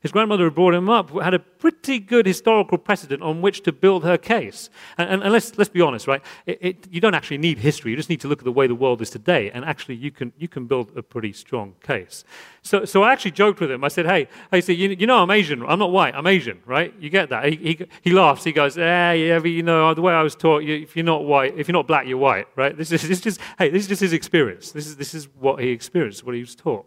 his 0.00 0.12
grandmother 0.12 0.44
who 0.44 0.50
brought 0.50 0.74
him 0.74 0.88
up 0.88 1.10
had 1.22 1.34
a 1.34 1.38
pretty 1.38 1.98
good 1.98 2.24
historical 2.24 2.78
precedent 2.78 3.22
on 3.22 3.42
which 3.42 3.62
to 3.62 3.72
build 3.72 4.02
her 4.02 4.16
case. 4.16 4.70
And, 4.96 5.10
and, 5.10 5.22
and 5.22 5.32
let's, 5.32 5.58
let's 5.58 5.68
be 5.68 5.82
honest, 5.82 6.06
right? 6.06 6.22
It, 6.46 6.58
it, 6.60 6.86
you 6.90 7.00
don't 7.00 7.14
actually 7.14 7.38
need 7.38 7.58
history. 7.58 7.90
You 7.90 7.96
just 7.96 8.08
need 8.08 8.20
to 8.22 8.28
look 8.28 8.38
at 8.38 8.44
the 8.44 8.52
way 8.52 8.66
the 8.66 8.74
world 8.74 9.02
is 9.02 9.10
today, 9.10 9.50
and 9.50 9.64
actually 9.64 9.96
you 9.96 10.10
can, 10.10 10.32
you 10.38 10.48
can 10.48 10.66
build 10.66 10.96
a 10.96 11.02
pretty 11.02 11.32
strong 11.32 11.74
case. 11.82 12.24
So, 12.62 12.84
so 12.84 13.02
I 13.02 13.12
actually 13.12 13.32
joked 13.32 13.60
with 13.60 13.70
him. 13.70 13.84
I 13.84 13.88
said, 13.88 14.06
hey, 14.06 14.28
I 14.50 14.60
said, 14.60 14.76
you, 14.76 14.88
you 14.90 15.06
know 15.06 15.22
I'm 15.22 15.30
Asian. 15.30 15.62
I'm 15.66 15.78
not 15.78 15.92
white. 15.92 16.14
I'm 16.14 16.26
Asian, 16.26 16.60
right? 16.64 16.94
You 16.98 17.10
get 17.10 17.28
that? 17.28 17.44
He, 17.44 17.56
he, 17.56 17.86
he 18.02 18.10
laughs. 18.10 18.44
He 18.44 18.52
goes, 18.52 18.78
eh, 18.78 19.12
yeah, 19.12 19.42
you 19.42 19.62
know, 19.62 19.92
the 19.92 20.02
way 20.02 20.14
I 20.14 20.22
was 20.22 20.34
taught, 20.34 20.62
you, 20.62 20.76
if 20.76 20.96
you're 20.96 21.04
not 21.04 21.24
white, 21.24 21.58
if 21.58 21.68
you're 21.68 21.74
not 21.74 21.86
black, 21.86 22.06
you're 22.06 22.18
white, 22.18 22.46
right? 22.56 22.76
This 22.76 22.90
is, 22.90 23.02
this 23.02 23.10
is 23.10 23.20
just, 23.20 23.40
hey, 23.58 23.68
this 23.68 23.82
is 23.82 23.88
just 23.88 24.00
his 24.00 24.12
experience. 24.12 24.72
This 24.72 24.86
is, 24.86 24.96
this 24.96 25.14
is 25.14 25.28
what 25.38 25.60
he 25.60 25.68
experienced, 25.68 26.24
what 26.24 26.34
he 26.34 26.40
was 26.40 26.54
taught. 26.54 26.86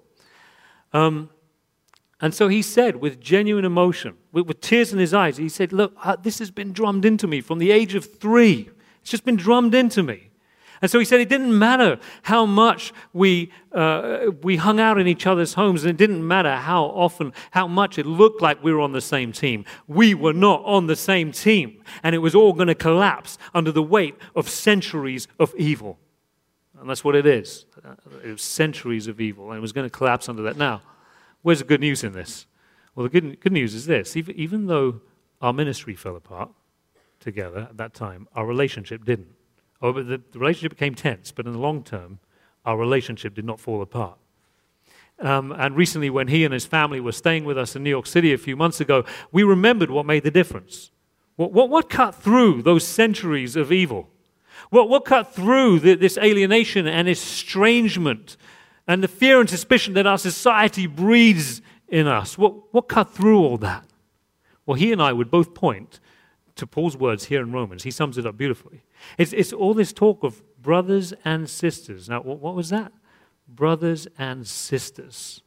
Um, 0.93 1.29
and 2.23 2.33
so 2.33 2.47
he 2.47 2.61
said, 2.61 2.95
with 2.95 3.19
genuine 3.19 3.65
emotion, 3.65 4.15
with, 4.31 4.47
with 4.47 4.61
tears 4.61 4.93
in 4.93 4.99
his 4.99 5.13
eyes, 5.13 5.35
he 5.35 5.49
said, 5.49 5.73
Look, 5.73 5.93
uh, 6.01 6.15
this 6.15 6.39
has 6.39 6.51
been 6.51 6.71
drummed 6.71 7.03
into 7.03 7.27
me 7.27 7.41
from 7.41 7.59
the 7.59 7.69
age 7.69 7.95
of 7.95 8.05
three. 8.05 8.69
It's 9.01 9.11
just 9.11 9.25
been 9.25 9.35
drummed 9.35 9.75
into 9.75 10.01
me. 10.03 10.29
And 10.81 10.89
so 10.89 10.99
he 10.99 11.03
said 11.03 11.19
it 11.19 11.27
didn't 11.27 11.59
matter 11.59 11.99
how 12.21 12.45
much 12.45 12.93
we, 13.11 13.51
uh, 13.73 14.27
we 14.41 14.55
hung 14.55 14.79
out 14.79 14.97
in 14.97 15.05
each 15.05 15.27
other's 15.27 15.55
homes, 15.55 15.83
and 15.83 15.89
it 15.89 15.97
didn't 15.97 16.25
matter 16.25 16.55
how 16.55 16.85
often, 16.85 17.33
how 17.51 17.67
much 17.67 17.97
it 17.97 18.05
looked 18.05 18.41
like 18.41 18.63
we 18.63 18.71
were 18.71 18.79
on 18.79 18.93
the 18.93 19.01
same 19.01 19.33
team. 19.33 19.65
We 19.89 20.13
were 20.13 20.31
not 20.31 20.63
on 20.63 20.87
the 20.87 20.95
same 20.95 21.33
team, 21.33 21.83
and 22.03 22.15
it 22.15 22.19
was 22.19 22.33
all 22.33 22.53
going 22.53 22.69
to 22.69 22.75
collapse 22.75 23.37
under 23.53 23.73
the 23.73 23.83
weight 23.83 24.15
of 24.33 24.47
centuries 24.47 25.27
of 25.39 25.53
evil. 25.57 25.99
And 26.79 26.89
that's 26.89 27.03
what 27.03 27.15
it 27.15 27.25
is. 27.25 27.65
It 28.23 28.31
was 28.31 28.41
centuries 28.41 29.07
of 29.07 29.19
evil, 29.19 29.49
and 29.49 29.57
it 29.57 29.61
was 29.61 29.73
going 29.73 29.89
to 29.89 29.93
collapse 29.93 30.29
under 30.29 30.43
that. 30.43 30.55
Now, 30.55 30.81
Where's 31.43 31.59
the 31.59 31.65
good 31.65 31.81
news 31.81 32.03
in 32.03 32.13
this? 32.13 32.47
Well, 32.95 33.03
the 33.03 33.09
good, 33.09 33.39
good 33.39 33.51
news 33.53 33.75
is 33.75 33.85
this 33.85 34.17
even, 34.17 34.35
even 34.35 34.65
though 34.65 35.01
our 35.41 35.53
ministry 35.53 35.95
fell 35.95 36.15
apart 36.15 36.49
together 37.19 37.67
at 37.69 37.77
that 37.77 37.93
time, 37.93 38.27
our 38.35 38.45
relationship 38.45 39.05
didn't. 39.05 39.35
Oh, 39.81 39.93
but 39.93 40.07
the, 40.07 40.21
the 40.31 40.39
relationship 40.39 40.71
became 40.71 40.95
tense, 40.95 41.31
but 41.31 41.45
in 41.45 41.53
the 41.53 41.59
long 41.59 41.83
term, 41.83 42.19
our 42.65 42.77
relationship 42.77 43.35
did 43.35 43.45
not 43.45 43.59
fall 43.59 43.81
apart. 43.81 44.17
Um, 45.19 45.51
and 45.51 45.75
recently, 45.75 46.09
when 46.09 46.29
he 46.29 46.43
and 46.43 46.53
his 46.53 46.65
family 46.65 46.99
were 46.99 47.11
staying 47.11 47.45
with 47.45 47.57
us 47.57 47.75
in 47.75 47.83
New 47.83 47.89
York 47.89 48.07
City 48.07 48.33
a 48.33 48.37
few 48.37 48.55
months 48.55 48.79
ago, 48.81 49.05
we 49.31 49.43
remembered 49.43 49.91
what 49.91 50.05
made 50.05 50.23
the 50.23 50.31
difference. 50.31 50.91
What, 51.35 51.51
what, 51.51 51.69
what 51.69 51.89
cut 51.89 52.15
through 52.15 52.61
those 52.63 52.85
centuries 52.85 53.55
of 53.55 53.71
evil? 53.71 54.09
What, 54.69 54.89
what 54.89 55.05
cut 55.05 55.33
through 55.33 55.79
the, 55.79 55.95
this 55.95 56.17
alienation 56.17 56.87
and 56.87 57.07
estrangement 57.07 58.37
and 58.87 59.03
the 59.03 59.07
fear 59.07 59.39
and 59.39 59.49
suspicion 59.49 59.93
that 59.93 60.07
our 60.07 60.17
society 60.17 60.87
breeds 60.87 61.61
in 61.87 62.07
us. 62.07 62.37
What, 62.37 62.73
what 62.73 62.87
cut 62.87 63.13
through 63.13 63.39
all 63.39 63.57
that? 63.57 63.85
Well, 64.65 64.75
he 64.75 64.91
and 64.91 65.01
I 65.01 65.13
would 65.13 65.29
both 65.29 65.53
point 65.53 65.99
to 66.55 66.67
Paul's 66.67 66.95
words 66.95 67.25
here 67.25 67.41
in 67.41 67.51
Romans. 67.51 67.83
He 67.83 67.91
sums 67.91 68.17
it 68.17 68.25
up 68.25 68.37
beautifully. 68.37 68.83
It's, 69.17 69.33
it's 69.33 69.53
all 69.53 69.73
this 69.73 69.91
talk 69.91 70.23
of 70.23 70.41
brothers 70.61 71.13
and 71.25 71.49
sisters. 71.49 72.09
Now, 72.09 72.21
what, 72.21 72.39
what 72.39 72.55
was 72.55 72.69
that? 72.69 72.91
Brothers 73.47 74.07
and 74.17 74.47
sisters. 74.47 75.41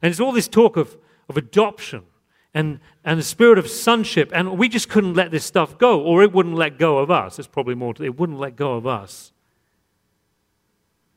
And 0.00 0.10
it's 0.10 0.20
all 0.20 0.32
this 0.32 0.48
talk 0.48 0.76
of, 0.76 0.96
of 1.28 1.36
adoption 1.36 2.04
and, 2.52 2.80
and 3.04 3.18
the 3.18 3.24
spirit 3.24 3.58
of 3.58 3.68
sonship. 3.68 4.30
And 4.34 4.58
we 4.58 4.68
just 4.68 4.88
couldn't 4.88 5.14
let 5.14 5.30
this 5.30 5.44
stuff 5.44 5.76
go, 5.76 6.00
or 6.00 6.22
it 6.22 6.32
wouldn't 6.32 6.54
let 6.54 6.78
go 6.78 6.98
of 6.98 7.10
us. 7.10 7.38
It's 7.38 7.48
probably 7.48 7.74
more, 7.74 7.94
to, 7.94 8.04
it 8.04 8.18
wouldn't 8.18 8.38
let 8.38 8.56
go 8.56 8.74
of 8.74 8.86
us. 8.86 9.32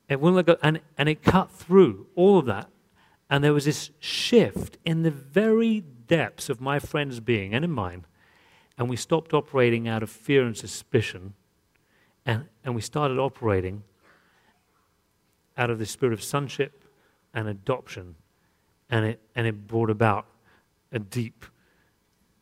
It 0.10 0.20
wouldn't 0.20 0.38
let 0.38 0.46
go. 0.46 0.58
And, 0.64 0.82
and 0.98 1.10
it 1.10 1.24
cut 1.24 1.52
through 1.52 2.08
all 2.16 2.40
of 2.40 2.46
that. 2.46 2.70
And 3.30 3.44
there 3.44 3.54
was 3.54 3.66
this 3.66 3.92
shift 4.00 4.78
in 4.86 5.04
the 5.04 5.12
very 5.12 5.82
depths 5.82 6.50
of 6.50 6.62
my 6.62 6.80
friend's 6.80 7.20
being 7.20 7.54
and 7.54 7.66
in 7.66 7.72
mine. 7.72 8.06
And 8.78 8.90
we 8.90 8.96
stopped 8.96 9.34
operating 9.34 9.88
out 9.88 10.04
of 10.04 10.10
fear 10.10 10.46
and 10.46 10.56
suspicion. 10.56 11.34
And, 12.26 12.46
and 12.64 12.74
we 12.76 12.82
started 12.82 13.20
operating 13.20 13.84
out 15.58 15.70
of 15.70 15.80
the 15.80 15.86
spirit 15.86 16.14
of 16.14 16.24
sonship 16.24 16.86
and 17.34 17.48
adoption. 17.48 18.16
And 18.90 19.06
it, 19.06 19.20
and 19.36 19.46
it 19.46 19.68
brought 19.68 19.90
about 19.90 20.26
a 20.92 21.00
deep 21.00 21.46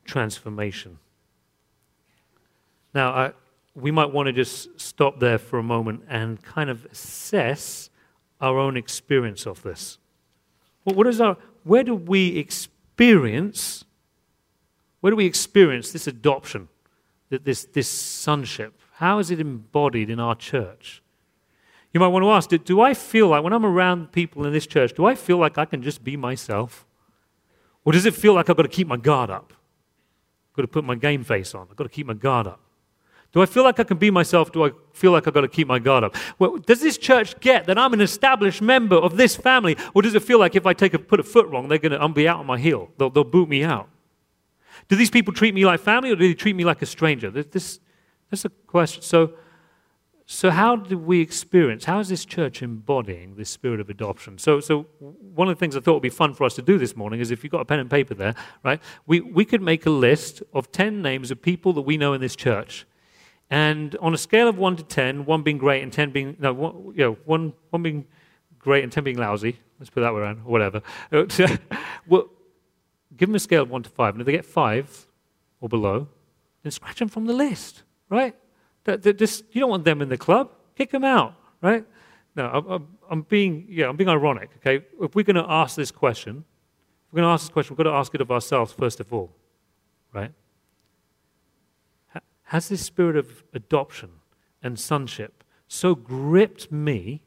transformation. 0.04 0.99
Now, 2.93 3.12
I, 3.12 3.32
we 3.76 3.92
might 3.92 4.12
want 4.12 4.28
to 4.28 4.34
just 4.34 4.80
stop 4.80 5.20
there 5.20 5.38
for 5.38 5.60
a 5.60 5.64
moment 5.64 6.04
and 6.08 6.42
kind 6.42 6.70
of 6.70 6.86
assess 6.86 7.90
our 8.40 8.58
own 8.58 8.78
experience 8.78 9.46
of 9.46 9.62
this. 9.64 9.98
Well, 10.86 10.96
what 10.96 11.08
is 11.08 11.20
our, 11.20 11.38
where 11.64 11.84
do 11.84 11.94
we 11.94 12.38
experience, 12.38 13.84
where 15.02 15.12
do 15.12 15.18
we 15.18 15.26
experience 15.26 15.92
this 15.92 16.08
adoption, 16.08 16.70
this, 17.30 17.66
this 17.66 17.90
sonship? 17.90 18.80
How 18.94 19.20
is 19.20 19.30
it 19.30 19.40
embodied 19.40 20.10
in 20.10 20.20
our 20.20 20.36
church? 20.36 21.02
You 21.94 22.00
might 22.00 22.08
want 22.08 22.24
to 22.24 22.32
ask, 22.32 22.50
do, 22.50 22.58
do 22.58 22.82
I 22.82 22.94
feel 22.94 23.28
like 23.28 23.44
when 23.44 23.54
I'm 23.54 23.66
around 23.66 24.12
people 24.12 24.46
in 24.46 24.54
this 24.54 24.68
church, 24.68 24.94
do 24.94 25.06
I 25.06 25.16
feel 25.16 25.38
like 25.38 25.58
I 25.58 25.66
can 25.66 25.82
just 25.82 26.04
be 26.04 26.18
myself? 26.18 26.86
Or 27.84 27.94
does 27.94 28.06
it 28.06 28.14
feel 28.14 28.34
like 28.34 28.50
I've 28.50 28.58
got 28.58 28.64
to 28.64 28.70
keep 28.70 28.88
my 28.88 28.98
guard 28.98 29.30
up? 29.30 29.54
I've 30.52 30.56
got 30.58 30.62
to 30.64 30.68
put 30.68 30.84
my 30.84 30.96
game 30.96 31.24
face 31.24 31.54
on. 31.56 31.68
I've 31.70 31.76
got 31.76 31.86
to 31.86 31.90
keep 31.90 32.08
my 32.08 32.14
guard 32.14 32.48
up. 32.48 32.60
Do 33.36 33.41
I 33.41 33.45
feel 33.45 33.63
like 33.63 33.82
I 33.82 33.84
can 33.84 33.98
be 33.98 34.10
myself? 34.10 34.54
Do 34.54 34.63
I 34.63 34.71
feel 34.93 35.12
like 35.12 35.28
I've 35.28 35.34
got 35.34 35.41
to 35.41 35.50
keep 35.50 35.67
my 35.67 35.78
guard 35.78 36.06
up? 36.06 36.15
Well, 36.39 36.56
does 36.56 36.80
this 36.80 36.98
church 36.98 37.38
get 37.41 37.65
that 37.65 37.78
I'm 37.78 37.91
an 37.91 38.00
established 38.00 38.62
member 38.62 38.95
of 38.95 39.17
this 39.17 39.36
family? 39.36 39.76
Or 39.93 40.02
does 40.02 40.15
it 40.15 40.24
feel 40.24 40.39
like 40.39 40.56
if 40.56 40.65
I 40.65 40.71
take 40.71 40.93
a, 40.93 41.00
put 41.00 41.19
a 41.19 41.24
foot 41.24 41.45
wrong, 41.50 41.67
they're 41.67 41.78
going 41.78 41.91
to, 41.91 41.98
I'll 42.00 42.08
be 42.08 42.30
out 42.30 42.39
on 42.39 42.45
my 42.45 42.58
heel? 42.58 42.91
They'll, 42.98 43.10
they'll 43.10 43.26
boot 43.26 43.50
me 43.50 43.62
out. 43.62 43.89
Do 44.88 44.95
these 44.95 45.10
people 45.10 45.34
treat 45.34 45.54
me 45.54 45.65
like 45.65 45.82
family 45.82 46.12
or 46.12 46.15
do 46.15 46.26
they 46.26 46.34
treat 46.34 46.56
me 46.56 46.63
like 46.63 46.82
a 46.82 46.86
stranger? 46.86 47.30
This, 47.30 47.48
this, 47.48 47.80
that's 48.32 48.45
a 48.45 48.50
question. 48.50 49.02
So, 49.02 49.34
so 50.26 50.50
how 50.50 50.78
do 50.78 50.98
we 50.98 51.19
experience, 51.19 51.84
how 51.84 52.00
is 52.00 52.08
this 52.08 52.24
church 52.24 52.62
embodying 52.62 53.36
this 53.36 53.50
spirit 53.50 53.82
of 53.82 53.89
adoption? 53.89 54.38
So, 54.38 54.62
so 54.62 54.84
one 55.02 55.50
of 55.50 55.56
the 55.58 55.60
things 55.60 55.76
I 55.76 55.82
thought 55.82 55.95
would 55.95 56.04
be 56.04 56.10
fun 56.10 56.34
for 56.34 56.45
us 56.45 56.56
to 56.56 56.62
do 56.62 56.78
this 56.78 56.95
morning 56.95 57.19
is 57.19 57.32
if 57.32 57.43
you've 57.43 57.52
got 57.52 57.60
a 57.60 57.65
pen 57.65 57.80
and 57.80 57.89
paper 57.89 58.13
there, 58.13 58.34
right, 58.63 58.82
we, 59.06 59.19
we 59.19 59.43
could 59.43 59.62
make 59.62 59.86
a 59.86 59.89
list 59.89 60.41
of 60.54 60.71
10 60.71 61.02
names 61.02 61.32
of 61.32 61.41
people 61.41 61.74
that 61.74 61.82
we 61.82 61.98
know 61.98 62.13
in 62.13 62.21
this 62.21 62.38
church 62.38 62.86
and 63.49 63.95
on 63.97 64.13
a 64.13 64.17
scale 64.17 64.47
of 64.47 64.58
1 64.58 64.77
to 64.77 64.84
10, 64.84 65.25
1 65.25 65.43
being 65.43 65.58
great 65.58 65.84
and 65.84 65.93
10 65.93 66.12
being, 66.12 66.36
no, 66.39 66.53
one, 66.53 66.93
you 66.95 67.03
know, 67.03 67.17
one, 67.25 67.53
one 67.69 67.84
being 67.84 68.05
great 68.58 68.84
and 68.84 68.91
10 68.91 69.03
being 69.03 69.17
lousy, 69.17 69.60
let's 69.79 69.89
put 69.89 70.01
that 70.01 70.13
way 70.13 70.21
around, 70.21 70.39
or 70.45 70.51
whatever. 70.51 70.81
well, 72.08 72.29
give 73.15 73.29
them 73.29 73.36
a 73.36 73.39
scale 73.39 73.63
of 73.63 73.69
1 73.69 73.84
to 73.84 73.89
5. 73.89 74.15
And 74.15 74.21
if 74.21 74.25
they 74.25 74.31
get 74.31 74.45
5 74.45 75.08
or 75.62 75.69
below, 75.69 76.08
then 76.63 76.71
scratch 76.71 76.99
them 76.99 77.08
from 77.08 77.25
the 77.25 77.34
list, 77.34 77.84
right? 78.10 78.36
They're, 78.84 78.97
they're 78.97 79.13
just, 79.13 79.43
you 79.51 79.62
don't 79.62 79.69
want 79.69 79.86
them 79.86 80.01
in 80.01 80.10
the 80.10 80.17
club. 80.17 80.49
Kick 80.75 80.91
them 80.91 81.03
out, 81.03 81.36
right? 81.62 81.86
No, 82.36 82.47
I'm, 82.47 82.88
I'm, 83.10 83.21
being, 83.21 83.67
yeah, 83.69 83.88
I'm 83.88 83.95
being 83.95 84.10
ironic, 84.10 84.49
okay? 84.58 84.86
If 84.99 85.15
we're 85.15 85.23
going 85.23 85.36
to 85.36 85.45
ask 85.47 85.75
this 85.75 85.91
question, 85.91 86.43
if 87.08 87.13
we're 87.13 87.21
going 87.21 87.29
to 87.29 87.34
ask 87.34 87.45
this 87.45 87.53
question, 87.53 87.75
we've 87.75 87.86
got 87.86 87.91
to 87.91 87.97
ask 87.97 88.13
it 88.15 88.21
of 88.21 88.31
ourselves 88.31 88.73
first 88.73 88.99
of 88.99 89.13
all, 89.13 89.31
right? 90.12 90.31
Has 92.45 92.69
this 92.69 92.81
spirit 92.81 93.15
of 93.15 93.43
adoption 93.53 94.10
and 94.62 94.79
sonship 94.79 95.43
so 95.67 95.95
gripped 95.95 96.71
me 96.71 97.21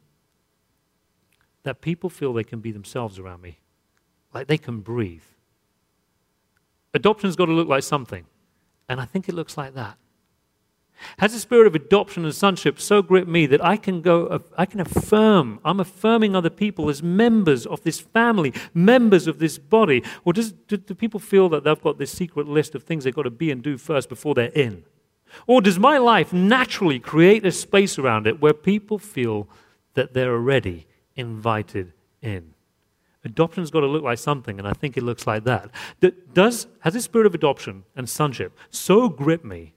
that 1.64 1.80
people 1.80 2.08
feel 2.08 2.32
they 2.32 2.44
can 2.44 2.60
be 2.60 2.72
themselves 2.72 3.18
around 3.18 3.42
me, 3.42 3.58
like 4.32 4.46
they 4.46 4.58
can 4.58 4.80
breathe. 4.80 5.24
Adoption's 6.94 7.36
got 7.36 7.46
to 7.46 7.52
look 7.52 7.68
like 7.68 7.82
something, 7.82 8.24
and 8.88 9.00
I 9.00 9.04
think 9.04 9.28
it 9.28 9.34
looks 9.34 9.56
like 9.56 9.74
that. 9.74 9.98
Has 11.18 11.32
the 11.32 11.38
spirit 11.38 11.66
of 11.66 11.74
adoption 11.74 12.24
and 12.24 12.34
sonship 12.34 12.80
so 12.80 13.02
gripped 13.02 13.28
me 13.28 13.46
that 13.46 13.64
I 13.64 13.76
can 13.76 14.00
go, 14.02 14.42
I 14.56 14.66
can 14.66 14.80
affirm, 14.80 15.60
I'm 15.64 15.78
affirming 15.78 16.34
other 16.34 16.50
people 16.50 16.88
as 16.88 17.02
members 17.02 17.66
of 17.66 17.82
this 17.82 18.00
family, 18.00 18.52
members 18.74 19.26
of 19.26 19.38
this 19.38 19.58
body? 19.58 20.02
Or 20.24 20.32
does, 20.32 20.52
do, 20.52 20.76
do 20.76 20.94
people 20.94 21.20
feel 21.20 21.48
that 21.50 21.64
they've 21.64 21.80
got 21.80 21.98
this 21.98 22.10
secret 22.10 22.48
list 22.48 22.74
of 22.74 22.82
things 22.82 23.04
they've 23.04 23.14
got 23.14 23.22
to 23.22 23.30
be 23.30 23.50
and 23.50 23.62
do 23.62 23.76
first 23.78 24.08
before 24.08 24.34
they're 24.34 24.46
in? 24.46 24.84
Or 25.46 25.60
does 25.60 25.78
my 25.78 25.98
life 25.98 26.32
naturally 26.32 26.98
create 26.98 27.44
a 27.44 27.52
space 27.52 27.98
around 27.98 28.26
it 28.26 28.40
where 28.40 28.52
people 28.52 28.98
feel 28.98 29.48
that 29.94 30.14
they're 30.14 30.32
already 30.32 30.86
invited 31.16 31.92
in? 32.22 32.54
Adoption's 33.24 33.70
got 33.70 33.80
to 33.80 33.86
look 33.86 34.02
like 34.02 34.18
something, 34.18 34.58
and 34.58 34.66
I 34.66 34.72
think 34.72 34.96
it 34.96 35.02
looks 35.02 35.26
like 35.26 35.44
that. 35.44 35.70
Does, 36.32 36.66
has 36.80 36.94
the 36.94 37.00
spirit 37.00 37.26
of 37.26 37.34
adoption 37.34 37.84
and 37.96 38.08
sonship 38.08 38.56
so 38.70 39.08
gripped 39.08 39.44
me 39.44 39.74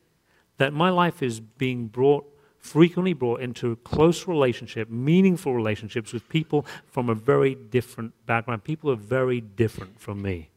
that 0.58 0.74
my 0.74 0.90
life 0.90 1.24
is 1.24 1.40
being 1.40 1.88
brought 1.88 2.26
frequently 2.62 3.14
brought 3.14 3.42
into 3.42 3.76
close 3.78 4.28
relationship, 4.28 4.90
meaningful 4.90 5.54
relationships 5.54 6.14
with 6.14 6.28
people 6.30 6.66
from 6.86 7.10
a 7.10 7.16
very 7.16 7.56
different 7.56 8.14
background. 8.28 8.64
People 8.64 8.92
are 8.92 8.96
very 8.96 9.42
different 9.42 10.00
from 10.00 10.22
me. 10.22 10.50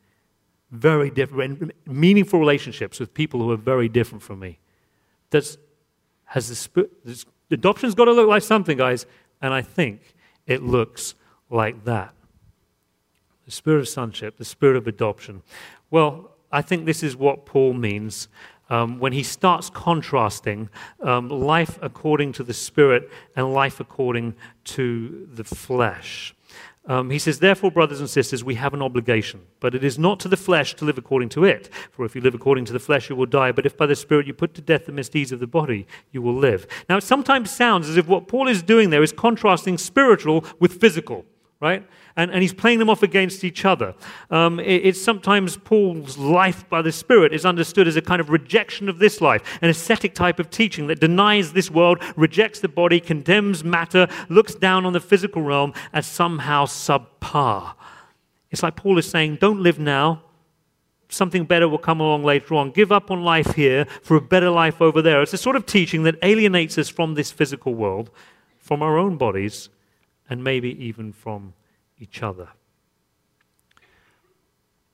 Very 0.71 1.11
different, 1.11 1.73
meaningful 1.87 2.39
relationships 2.39 3.01
with 3.01 3.15
people 3.15 3.41
who 3.41 3.51
are 3.51 3.57
very 3.57 3.89
different 3.89 4.23
from 4.23 4.41
me. 4.41 4.59
That's, 5.35 5.59
has 6.27 6.49
the 6.49 6.55
spirit, 6.55 6.93
adoption's 7.51 7.97
got 7.97 8.05
to 8.05 8.13
look 8.13 8.29
like 8.29 8.45
something, 8.45 8.79
guys, 8.79 9.05
and 9.43 9.53
I 9.53 9.63
think 9.63 10.15
it 10.47 10.63
looks 10.63 11.17
like 11.51 11.85
that. 11.87 12.15
The 13.45 13.51
spirit 13.51 13.81
of 13.81 13.89
sonship, 13.89 14.37
the 14.37 14.45
spirit 14.45 14.77
of 14.77 14.87
adoption. 14.87 15.43
Well, 15.91 16.31
I 16.53 16.63
think 16.63 16.87
this 16.87 17.03
is 17.03 17.17
what 17.17 17.47
Paul 17.47 17.73
means 17.73 18.29
um, 18.71 19.01
when 19.01 19.13
he 19.13 19.25
starts 19.25 19.71
contrasting 19.71 20.69
um, 21.03 21.29
life 21.29 21.81
according 21.83 22.33
to 22.35 22.45
the 22.45 22.55
Spirit 22.55 23.11
and 23.35 23.53
life 23.53 23.81
according 23.81 24.37
to 24.67 25.29
the 25.33 25.43
flesh. 25.43 26.33
Um, 26.87 27.09
he 27.11 27.19
says, 27.19 27.39
Therefore, 27.39 27.71
brothers 27.71 28.01
and 28.01 28.11
sisters, 28.11 28.45
we 28.45 28.57
have 28.57 28.75
an 28.75 28.83
obligation, 28.83 29.47
but 29.61 29.75
it 29.75 29.83
is 29.83 29.99
not 29.99 30.21
to 30.21 30.29
the 30.29 30.37
flesh 30.37 30.75
to 30.75 30.85
live 30.85 30.99
according 30.99 31.31
to 31.31 31.45
it. 31.45 31.71
For 31.91 32.05
if 32.05 32.15
you 32.15 32.21
live 32.21 32.35
according 32.35 32.67
to 32.67 32.73
the 32.75 32.79
flesh, 32.79 33.09
you 33.09 33.17
will 33.17 33.27
die. 33.27 33.53
But 33.53 33.65
if 33.65 33.77
by 33.77 33.87
the 33.87 33.97
Spirit 33.97 34.27
you 34.27 34.35
put 34.35 34.53
to 34.55 34.61
death 34.61 34.85
the 34.87 34.93
misdeeds 34.93 35.33
of 35.33 35.41
the 35.41 35.47
body, 35.47 35.87
you 36.13 36.21
will 36.21 36.35
live. 36.35 36.67
Now, 36.89 36.99
it 36.99 37.05
sometimes 37.05 37.51
sounds 37.51 37.89
as 37.89 37.97
if 37.97 38.07
what 38.07 38.29
Paul 38.29 38.49
is 38.49 38.63
doing 38.63 38.91
there 38.91 39.03
is 39.03 39.13
contrasting 39.13 39.79
spiritual 39.79 40.45
with 40.61 40.79
physical, 40.81 41.25
right? 41.61 41.87
and, 42.17 42.31
and 42.31 42.43
he's 42.43 42.55
playing 42.55 42.79
them 42.79 42.89
off 42.89 43.03
against 43.03 43.45
each 43.45 43.65
other. 43.65 43.95
Um, 44.31 44.61
it, 44.61 44.87
it's 44.87 45.03
sometimes 45.03 45.57
Paul's 45.57 46.17
life 46.17 46.69
by 46.69 46.83
the 46.83 46.93
Spirit 46.93 47.33
is 47.33 47.45
understood 47.45 47.89
as 47.89 47.97
a 47.97 48.03
kind 48.03 48.21
of 48.21 48.31
rejection 48.31 48.89
of 48.89 48.99
this 48.99 49.21
life, 49.21 49.43
an 49.63 49.69
ascetic 49.69 50.15
type 50.15 50.39
of 50.39 50.51
teaching 50.51 50.87
that 50.89 51.01
denies 51.01 51.53
this 51.53 51.71
world, 51.71 52.03
rejects 52.17 52.61
the 52.61 52.69
body, 52.69 53.01
condemns 53.01 53.65
matter, 53.65 54.07
looks 54.29 54.55
down 54.55 54.87
on 54.87 54.93
the 54.93 55.01
physical 55.01 55.43
realm 55.43 55.73
as 55.93 56.07
somehow 56.07 56.67
subpar. 56.67 57.75
It's 58.51 58.63
like 58.63 58.77
Paul 58.77 58.99
is 58.99 59.11
saying, 59.11 59.39
don't 59.41 59.61
live 59.61 59.79
now. 59.79 60.23
Something 61.09 61.45
better 61.45 61.69
will 61.69 61.79
come 61.79 62.01
along 62.01 62.25
later 62.25 62.55
on. 62.55 62.71
Give 62.71 62.91
up 62.91 63.11
on 63.11 63.23
life 63.23 63.55
here 63.55 63.85
for 64.03 64.17
a 64.17 64.21
better 64.21 64.51
life 64.51 64.81
over 64.81 65.03
there. 65.03 65.23
It's 65.23 65.33
a 65.33 65.39
sort 65.39 65.55
of 65.57 65.67
teaching 65.67 66.05
that 66.05 66.17
alienates 66.23 66.79
us 66.79 66.89
from 66.89 67.15
this 67.15 67.31
physical 67.31 67.75
world, 67.75 68.11
from 68.59 68.83
our 68.83 68.97
own 68.97 69.17
bodies, 69.17 69.69
and 70.29 70.43
maybe 70.43 70.71
even 70.85 71.13
from 71.13 71.55
each 71.99 72.23
other. 72.23 72.49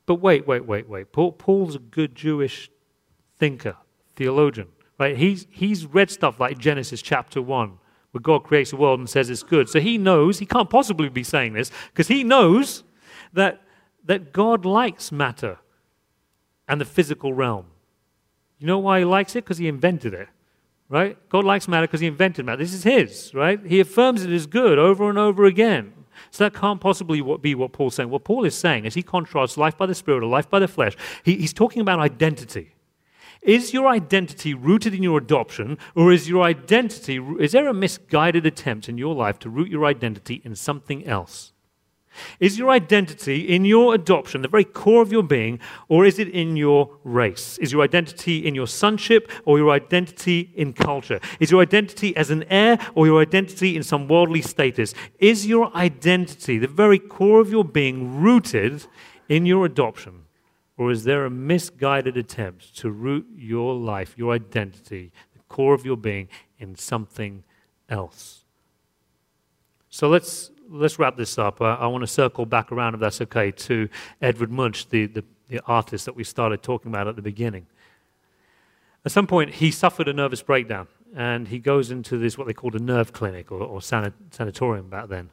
But 0.07 0.17
wait, 0.17 0.47
wait, 0.47 0.67
wait, 0.67 0.89
wait. 0.89 1.13
Paul, 1.13 1.33
Paul's 1.33 1.77
a 1.77 1.79
good 1.79 2.15
Jewish 2.15 2.71
thinker, 3.39 3.77
theologian, 4.17 4.69
right? 4.99 5.17
He's, 5.17 5.47
he's 5.51 5.87
read 5.87 6.11
stuff 6.11 6.41
like 6.41 6.59
Genesis 6.59 7.01
chapter 7.01 7.41
1, 7.41 7.79
where 8.11 8.21
God 8.21 8.43
creates 8.43 8.71
the 8.71 8.77
world 8.77 8.99
and 8.99 9.09
says 9.09 9.31
it's 9.31 9.45
good. 9.45 9.69
So 9.69 9.79
he 9.79 9.99
knows, 9.99 10.41
he 10.41 10.47
can't 10.47 10.69
possibly 10.69 11.09
be 11.09 11.23
saying 11.23 11.53
this, 11.53 11.71
because 11.93 12.09
he 12.09 12.25
knows 12.25 12.83
that, 13.33 13.63
that 14.05 14.33
God 14.33 14.65
likes 14.65 15.13
matter 15.13 15.59
and 16.67 16.81
the 16.81 16.85
physical 16.85 17.33
realm. 17.33 17.67
You 18.59 18.67
know 18.67 18.79
why 18.79 18.99
he 18.99 19.05
likes 19.05 19.37
it? 19.37 19.45
Because 19.45 19.59
he 19.59 19.69
invented 19.69 20.13
it 20.13 20.29
right? 20.91 21.17
God 21.31 21.45
likes 21.45 21.69
matter 21.69 21.87
because 21.87 22.01
he 22.01 22.07
invented 22.07 22.45
matter. 22.45 22.63
This 22.63 22.75
is 22.75 22.83
his, 22.83 23.33
right? 23.33 23.65
He 23.65 23.81
affirms 23.81 24.25
it 24.25 24.31
as 24.31 24.47
good 24.47 24.79
over 24.79 25.09
and 25.09 25.19
over 25.19 25.47
again. 25.47 25.95
So 26.31 26.45
that 26.45 26.53
can't 26.53 26.81
possibly 26.81 27.23
be 27.41 27.55
what 27.55 27.73
Paul's 27.73 27.95
saying. 27.95 28.11
What 28.11 28.25
Paul 28.25 28.45
is 28.45 28.55
saying, 28.55 28.85
is 28.85 28.95
he 28.95 29.03
contrasts 29.03 29.57
life 29.57 29.79
by 29.79 29.87
the 29.87 29.95
Spirit 29.95 30.23
or 30.23 30.27
life 30.27 30.51
by 30.51 30.59
the 30.59 30.69
flesh, 30.69 30.97
he, 31.23 31.37
he's 31.37 31.55
talking 31.55 31.81
about 31.81 31.99
identity. 31.99 32.75
Is 33.41 33.73
your 33.73 33.89
identity 33.89 34.53
rooted 34.53 34.93
in 34.93 35.03
your 35.03 35.17
adoption, 35.17 35.79
or 35.95 36.13
is 36.13 36.29
your 36.29 36.43
identity, 36.43 37.19
is 37.39 37.53
there 37.53 37.69
a 37.69 37.73
misguided 37.73 38.45
attempt 38.45 38.87
in 38.87 38.99
your 38.99 39.15
life 39.15 39.39
to 39.39 39.49
root 39.49 39.71
your 39.71 39.87
identity 39.87 40.43
in 40.45 40.55
something 40.55 41.07
else? 41.07 41.53
Is 42.39 42.59
your 42.59 42.71
identity 42.71 43.41
in 43.41 43.65
your 43.65 43.95
adoption, 43.95 44.43
the 44.43 44.49
very 44.49 44.65
core 44.65 45.03
of 45.03 45.13
your 45.13 45.23
being, 45.23 45.61
or 45.89 46.05
is 46.05 46.19
it 46.19 46.29
in 46.29 46.57
your 46.57 46.99
race? 47.05 47.59
Is 47.59 47.73
your 47.73 47.83
identity 47.83 48.47
in 48.47 48.55
your 48.55 48.67
sonship 48.67 49.31
or 49.45 49.59
your 49.59 49.71
identity 49.71 50.51
in 50.55 50.73
culture? 50.73 51.21
Is 51.39 51.51
your 51.51 51.63
identity 51.63 52.17
as 52.17 52.31
an 52.31 52.45
heir 52.45 52.79
or 52.95 53.07
your 53.07 53.21
identity 53.23 53.77
in 53.77 53.83
some 53.83 54.09
worldly 54.09 54.43
status? 54.43 54.95
Is 55.19 55.47
your 55.47 55.75
identity, 55.77 56.59
the 56.59 56.67
very 56.67 56.99
core 56.99 57.41
of 57.41 57.51
your 57.51 57.65
being, 57.65 58.21
rooted 58.21 58.87
in 59.29 59.47
your 59.47 59.65
adoption? 59.65 60.25
Or 60.77 60.91
is 60.91 61.05
there 61.05 61.27
a 61.27 61.31
misguided 61.31 62.17
attempt 62.17 62.77
to 62.79 62.91
root 62.91 63.27
your 63.37 63.75
life, 63.75 64.15
your 64.17 64.33
identity, 64.33 65.13
the 65.35 65.43
core 65.49 65.75
of 65.75 65.85
your 65.85 65.97
being, 65.97 66.29
in 66.59 66.75
something 66.75 67.45
else? 67.89 68.45
So 69.91 70.09
let's 70.09 70.51
let's 70.71 70.99
wrap 70.99 71.17
this 71.17 71.37
up. 71.37 71.61
Uh, 71.61 71.65
I, 71.65 71.75
I 71.75 71.87
want 71.89 72.03
to 72.03 72.07
circle 72.07 72.47
back 72.47 72.73
around, 72.73 72.95
if 72.95 73.01
that's 73.01 73.21
okay, 73.23 73.51
to 73.51 73.89
Edvard 74.23 74.51
Munch, 74.51 74.89
the, 74.89 75.07
the, 75.07 75.25
the 75.49 75.61
artist 75.67 76.05
that 76.07 76.15
we 76.15 76.25
started 76.25 76.63
talking 76.63 76.91
about 76.91 77.09
at 77.09 77.17
the 77.17 77.23
beginning. 77.23 77.67
At 79.05 79.13
some 79.13 79.27
point, 79.27 79.55
he 79.55 79.71
suffered 79.71 80.09
a 80.09 80.13
nervous 80.13 80.43
breakdown, 80.43 80.87
and 81.17 81.49
he 81.49 81.59
goes 81.59 81.91
into 81.91 82.19
this, 82.19 82.39
what 82.39 82.47
they 82.47 82.53
called 82.53 82.75
a 82.75 82.83
nerve 82.83 83.13
clinic 83.13 83.51
or, 83.51 83.61
or 83.61 83.83
sanatorium 83.83 84.89
back 84.89 85.09
then. 85.09 85.31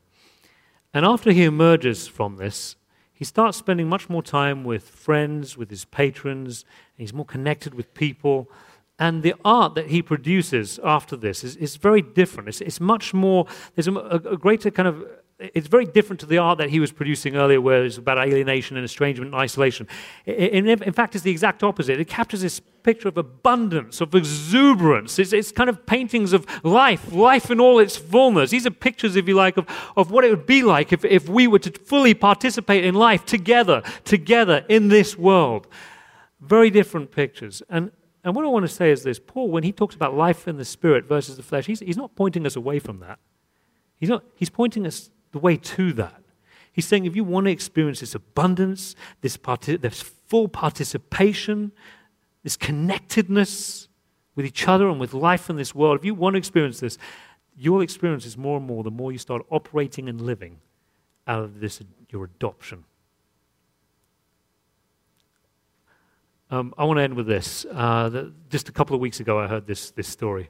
And 0.93 1.05
after 1.05 1.31
he 1.31 1.43
emerges 1.43 2.07
from 2.07 2.37
this, 2.37 2.75
he 3.13 3.25
starts 3.25 3.57
spending 3.57 3.89
much 3.89 4.09
more 4.09 4.23
time 4.23 4.63
with 4.63 4.87
friends, 4.87 5.57
with 5.57 5.69
his 5.69 5.85
patrons, 5.85 6.63
and 6.97 7.03
he's 7.03 7.13
more 7.13 7.25
connected 7.25 7.73
with 7.73 7.93
people. 7.93 8.49
And 8.99 9.21
the 9.21 9.35
art 9.45 9.75
that 9.75 9.87
he 9.87 10.01
produces 10.01 10.79
after 10.83 11.15
this 11.15 11.43
is, 11.43 11.55
is 11.57 11.75
very 11.75 12.01
different. 12.01 12.49
It's, 12.49 12.61
it's 12.61 12.79
much 12.79 13.13
more, 13.13 13.45
there's 13.75 13.87
a, 13.87 13.93
a, 13.95 14.37
greater 14.37 14.71
kind 14.71 14.87
of 14.87 15.05
it's 15.39 15.67
very 15.67 15.85
different 15.85 16.19
to 16.21 16.25
the 16.25 16.39
art 16.39 16.57
that 16.57 16.71
he 16.71 16.79
was 16.79 16.91
producing 16.91 17.35
earlier, 17.35 17.61
where 17.61 17.85
it's 17.85 17.97
about 17.97 18.17
alienation 18.17 18.75
and 18.75 18.83
estrangement 18.83 19.33
and 19.33 19.39
isolation. 19.39 19.87
In, 20.25 20.67
in, 20.67 20.93
fact, 20.93 21.13
it's 21.13 21.23
the 21.23 21.29
exact 21.29 21.61
opposite. 21.61 21.99
It 21.99 22.07
captures 22.07 22.41
this 22.41 22.59
picture 22.59 23.07
of 23.07 23.17
abundance, 23.17 24.01
of 24.01 24.15
exuberance. 24.15 25.19
It's, 25.19 25.33
it's, 25.33 25.51
kind 25.51 25.69
of 25.69 25.85
paintings 25.85 26.33
of 26.33 26.47
life, 26.65 27.11
life 27.11 27.51
in 27.51 27.59
all 27.59 27.77
its 27.77 27.95
fullness. 27.95 28.49
These 28.49 28.65
are 28.65 28.71
pictures, 28.71 29.15
if 29.15 29.27
you 29.27 29.35
like, 29.35 29.57
of, 29.57 29.67
of 29.95 30.09
what 30.09 30.25
it 30.25 30.31
would 30.31 30.47
be 30.47 30.63
like 30.63 30.91
if, 30.91 31.05
if 31.05 31.29
we 31.29 31.45
were 31.45 31.59
to 31.59 31.71
fully 31.71 32.15
participate 32.15 32.83
in 32.83 32.95
life 32.95 33.23
together, 33.23 33.83
together 34.05 34.65
in 34.67 34.87
this 34.87 35.15
world. 35.15 35.67
Very 36.41 36.71
different 36.71 37.11
pictures. 37.11 37.61
And, 37.69 37.91
and 38.27 38.35
what 38.35 38.43
I 38.43 38.49
want 38.49 38.67
to 38.67 38.73
say 38.73 38.91
is 38.91 39.03
this 39.03 39.19
Paul, 39.19 39.49
when 39.49 39.63
he 39.63 39.71
talks 39.71 39.95
about 39.95 40.13
life 40.13 40.49
in 40.49 40.57
the 40.57 40.65
spirit 40.65 41.05
versus 41.05 41.37
the 41.37 41.43
flesh, 41.43 41.65
he's, 41.65 41.79
he's 41.79 41.95
not 41.95 42.13
pointing 42.13 42.45
us 42.45 42.57
away 42.57 42.77
from 42.77 42.99
that. 42.99 43.19
He's, 43.95 44.09
not, 44.09 44.25
he's 44.35 44.49
pointing 44.49 44.85
us 44.85 45.09
the 45.31 45.39
way 45.39 45.55
to 45.55 45.93
that. 45.93 46.21
He's 46.73 46.85
saying 46.85 47.05
if 47.05 47.15
you 47.15 47.23
want 47.23 47.45
to 47.45 47.51
experience 47.51 48.01
this 48.01 48.15
abundance, 48.15 48.95
this, 49.21 49.37
parti- 49.37 49.77
this 49.77 50.01
full 50.01 50.49
participation, 50.49 51.71
this 52.43 52.57
connectedness 52.57 53.87
with 54.35 54.45
each 54.45 54.67
other 54.67 54.89
and 54.89 54.99
with 54.99 55.13
life 55.13 55.49
in 55.49 55.55
this 55.55 55.73
world, 55.73 55.97
if 55.97 56.03
you 56.03 56.13
want 56.13 56.33
to 56.33 56.37
experience 56.37 56.81
this, 56.81 56.97
you'll 57.55 57.79
experience 57.79 58.25
this 58.25 58.35
more 58.35 58.57
and 58.57 58.67
more 58.67 58.83
the 58.83 58.91
more 58.91 59.13
you 59.13 59.17
start 59.17 59.41
operating 59.49 60.09
and 60.09 60.19
living 60.19 60.59
out 61.27 61.43
of 61.43 61.61
this, 61.61 61.81
your 62.09 62.25
adoption. 62.25 62.83
Um, 66.49 66.73
I 66.77 66.85
want 66.85 66.97
to 66.97 67.03
end 67.03 67.15
with 67.15 67.27
this. 67.27 67.65
Uh, 67.71 68.09
the, 68.09 68.33
just 68.49 68.69
a 68.69 68.71
couple 68.71 68.95
of 68.95 69.01
weeks 69.01 69.19
ago, 69.19 69.37
I 69.39 69.47
heard 69.47 69.67
this, 69.67 69.91
this 69.91 70.07
story. 70.07 70.49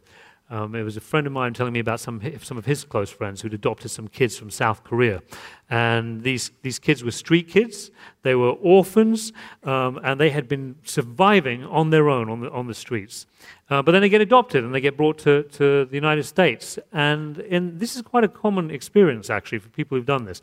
Um, 0.49 0.75
it 0.75 0.83
was 0.83 0.95
a 0.95 1.01
friend 1.01 1.27
of 1.27 1.33
mine 1.33 1.53
telling 1.53 1.73
me 1.73 1.79
about 1.79 1.99
some, 1.99 2.21
some 2.41 2.57
of 2.57 2.65
his 2.65 2.85
close 2.85 3.09
friends 3.09 3.41
who'd 3.41 3.53
adopted 3.53 3.91
some 3.91 4.07
kids 4.07 4.37
from 4.37 4.49
South 4.49 4.83
Korea. 4.83 5.21
And 5.69 6.21
these, 6.21 6.51
these 6.61 6.79
kids 6.79 7.03
were 7.03 7.11
street 7.11 7.49
kids, 7.49 7.91
they 8.21 8.33
were 8.33 8.51
orphans, 8.51 9.33
um, 9.63 9.99
and 10.03 10.21
they 10.21 10.29
had 10.29 10.47
been 10.47 10.75
surviving 10.83 11.65
on 11.65 11.89
their 11.89 12.07
own 12.07 12.29
on 12.29 12.39
the, 12.41 12.51
on 12.51 12.67
the 12.67 12.73
streets. 12.73 13.25
Uh, 13.69 13.81
but 13.81 13.91
then 13.91 14.01
they 14.01 14.07
get 14.07 14.21
adopted 14.21 14.63
and 14.63 14.73
they 14.73 14.79
get 14.79 14.95
brought 14.95 15.17
to, 15.17 15.43
to 15.43 15.83
the 15.85 15.95
United 15.95 16.23
States. 16.23 16.79
And 16.93 17.35
this 17.79 17.97
is 17.97 18.01
quite 18.03 18.23
a 18.23 18.29
common 18.29 18.71
experience, 18.71 19.29
actually, 19.29 19.59
for 19.59 19.69
people 19.69 19.97
who've 19.97 20.05
done 20.05 20.23
this. 20.23 20.41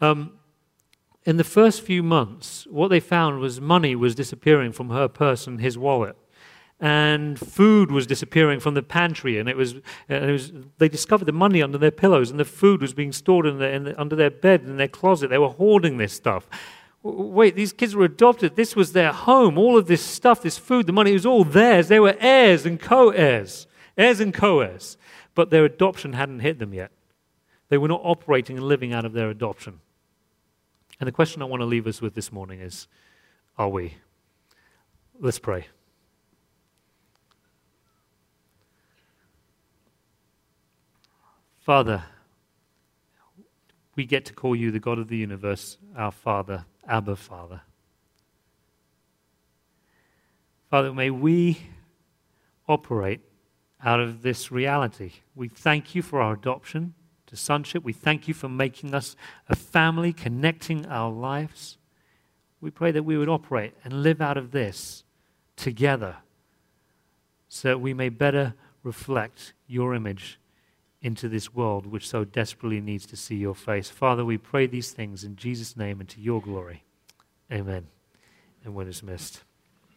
Um, 0.00 0.32
in 1.24 1.36
the 1.36 1.44
first 1.44 1.82
few 1.82 2.02
months, 2.02 2.66
what 2.70 2.88
they 2.88 3.00
found 3.00 3.40
was 3.40 3.60
money 3.60 3.94
was 3.96 4.14
disappearing 4.14 4.72
from 4.72 4.90
her 4.90 5.08
purse 5.08 5.46
and 5.46 5.60
his 5.60 5.78
wallet 5.78 6.16
and 6.80 7.38
food 7.38 7.90
was 7.90 8.06
disappearing 8.06 8.60
from 8.60 8.74
the 8.74 8.82
pantry, 8.82 9.38
and 9.38 9.48
it 9.48 9.56
was, 9.56 9.72
and 10.08 10.28
it 10.28 10.32
was 10.32 10.52
they 10.78 10.88
discovered 10.88 11.24
the 11.24 11.32
money 11.32 11.62
under 11.62 11.78
their 11.78 11.90
pillows, 11.90 12.30
and 12.30 12.40
the 12.40 12.44
food 12.44 12.82
was 12.82 12.92
being 12.92 13.12
stored 13.12 13.46
in 13.46 13.58
the, 13.58 13.70
in 13.70 13.84
the, 13.84 14.00
under 14.00 14.16
their 14.16 14.30
bed 14.30 14.62
in 14.62 14.76
their 14.76 14.88
closet. 14.88 15.30
They 15.30 15.38
were 15.38 15.48
hoarding 15.48 15.96
this 15.96 16.12
stuff. 16.12 16.48
Wait, 17.02 17.54
these 17.54 17.72
kids 17.72 17.94
were 17.94 18.04
adopted. 18.04 18.56
This 18.56 18.74
was 18.74 18.92
their 18.92 19.12
home. 19.12 19.58
All 19.58 19.76
of 19.76 19.86
this 19.86 20.02
stuff, 20.02 20.42
this 20.42 20.58
food, 20.58 20.86
the 20.86 20.92
money, 20.92 21.12
was 21.12 21.26
all 21.26 21.44
theirs. 21.44 21.88
They 21.88 22.00
were 22.00 22.16
heirs 22.18 22.64
and 22.66 22.80
co-heirs, 22.80 23.66
heirs 23.96 24.20
and 24.20 24.32
co-heirs, 24.32 24.96
but 25.34 25.50
their 25.50 25.64
adoption 25.64 26.14
hadn't 26.14 26.40
hit 26.40 26.58
them 26.58 26.74
yet. 26.74 26.90
They 27.68 27.78
were 27.78 27.88
not 27.88 28.00
operating 28.04 28.56
and 28.56 28.66
living 28.66 28.92
out 28.92 29.04
of 29.04 29.12
their 29.12 29.30
adoption. 29.30 29.80
And 31.00 31.06
the 31.06 31.12
question 31.12 31.42
I 31.42 31.46
want 31.46 31.60
to 31.60 31.66
leave 31.66 31.86
us 31.86 32.00
with 32.00 32.14
this 32.14 32.32
morning 32.32 32.60
is: 32.60 32.86
Are 33.58 33.68
we? 33.68 33.94
Let's 35.18 35.38
pray. 35.38 35.66
Father, 41.60 42.04
we 43.96 44.04
get 44.04 44.24
to 44.26 44.34
call 44.34 44.54
you 44.54 44.70
the 44.70 44.80
God 44.80 44.98
of 44.98 45.08
the 45.08 45.16
universe, 45.16 45.78
our 45.96 46.12
Father, 46.12 46.66
Abba 46.86 47.16
Father. 47.16 47.62
Father, 50.68 50.92
may 50.92 51.08
we 51.08 51.58
operate 52.68 53.20
out 53.82 54.00
of 54.00 54.22
this 54.22 54.50
reality. 54.50 55.12
We 55.34 55.48
thank 55.48 55.94
you 55.94 56.02
for 56.02 56.20
our 56.20 56.34
adoption 56.34 56.94
to 57.34 57.40
sonship. 57.40 57.82
We 57.82 57.92
thank 57.92 58.28
you 58.28 58.34
for 58.34 58.48
making 58.48 58.94
us 58.94 59.16
a 59.48 59.56
family, 59.56 60.12
connecting 60.12 60.86
our 60.86 61.10
lives. 61.10 61.78
We 62.60 62.70
pray 62.70 62.92
that 62.92 63.02
we 63.02 63.18
would 63.18 63.28
operate 63.28 63.74
and 63.82 64.02
live 64.02 64.20
out 64.20 64.36
of 64.36 64.52
this 64.52 65.04
together 65.56 66.16
so 67.48 67.68
that 67.68 67.80
we 67.80 67.92
may 67.92 68.08
better 68.08 68.54
reflect 68.82 69.52
your 69.66 69.94
image 69.94 70.38
into 71.02 71.28
this 71.28 71.54
world 71.54 71.86
which 71.86 72.08
so 72.08 72.24
desperately 72.24 72.80
needs 72.80 73.04
to 73.06 73.16
see 73.16 73.36
your 73.36 73.54
face. 73.54 73.90
Father, 73.90 74.24
we 74.24 74.38
pray 74.38 74.66
these 74.66 74.92
things 74.92 75.24
in 75.24 75.36
Jesus' 75.36 75.76
name 75.76 76.00
and 76.00 76.08
to 76.08 76.20
your 76.20 76.40
glory. 76.40 76.84
Amen. 77.52 77.86
And 78.64 78.74
we're 78.74 78.84
dismissed. 78.84 79.42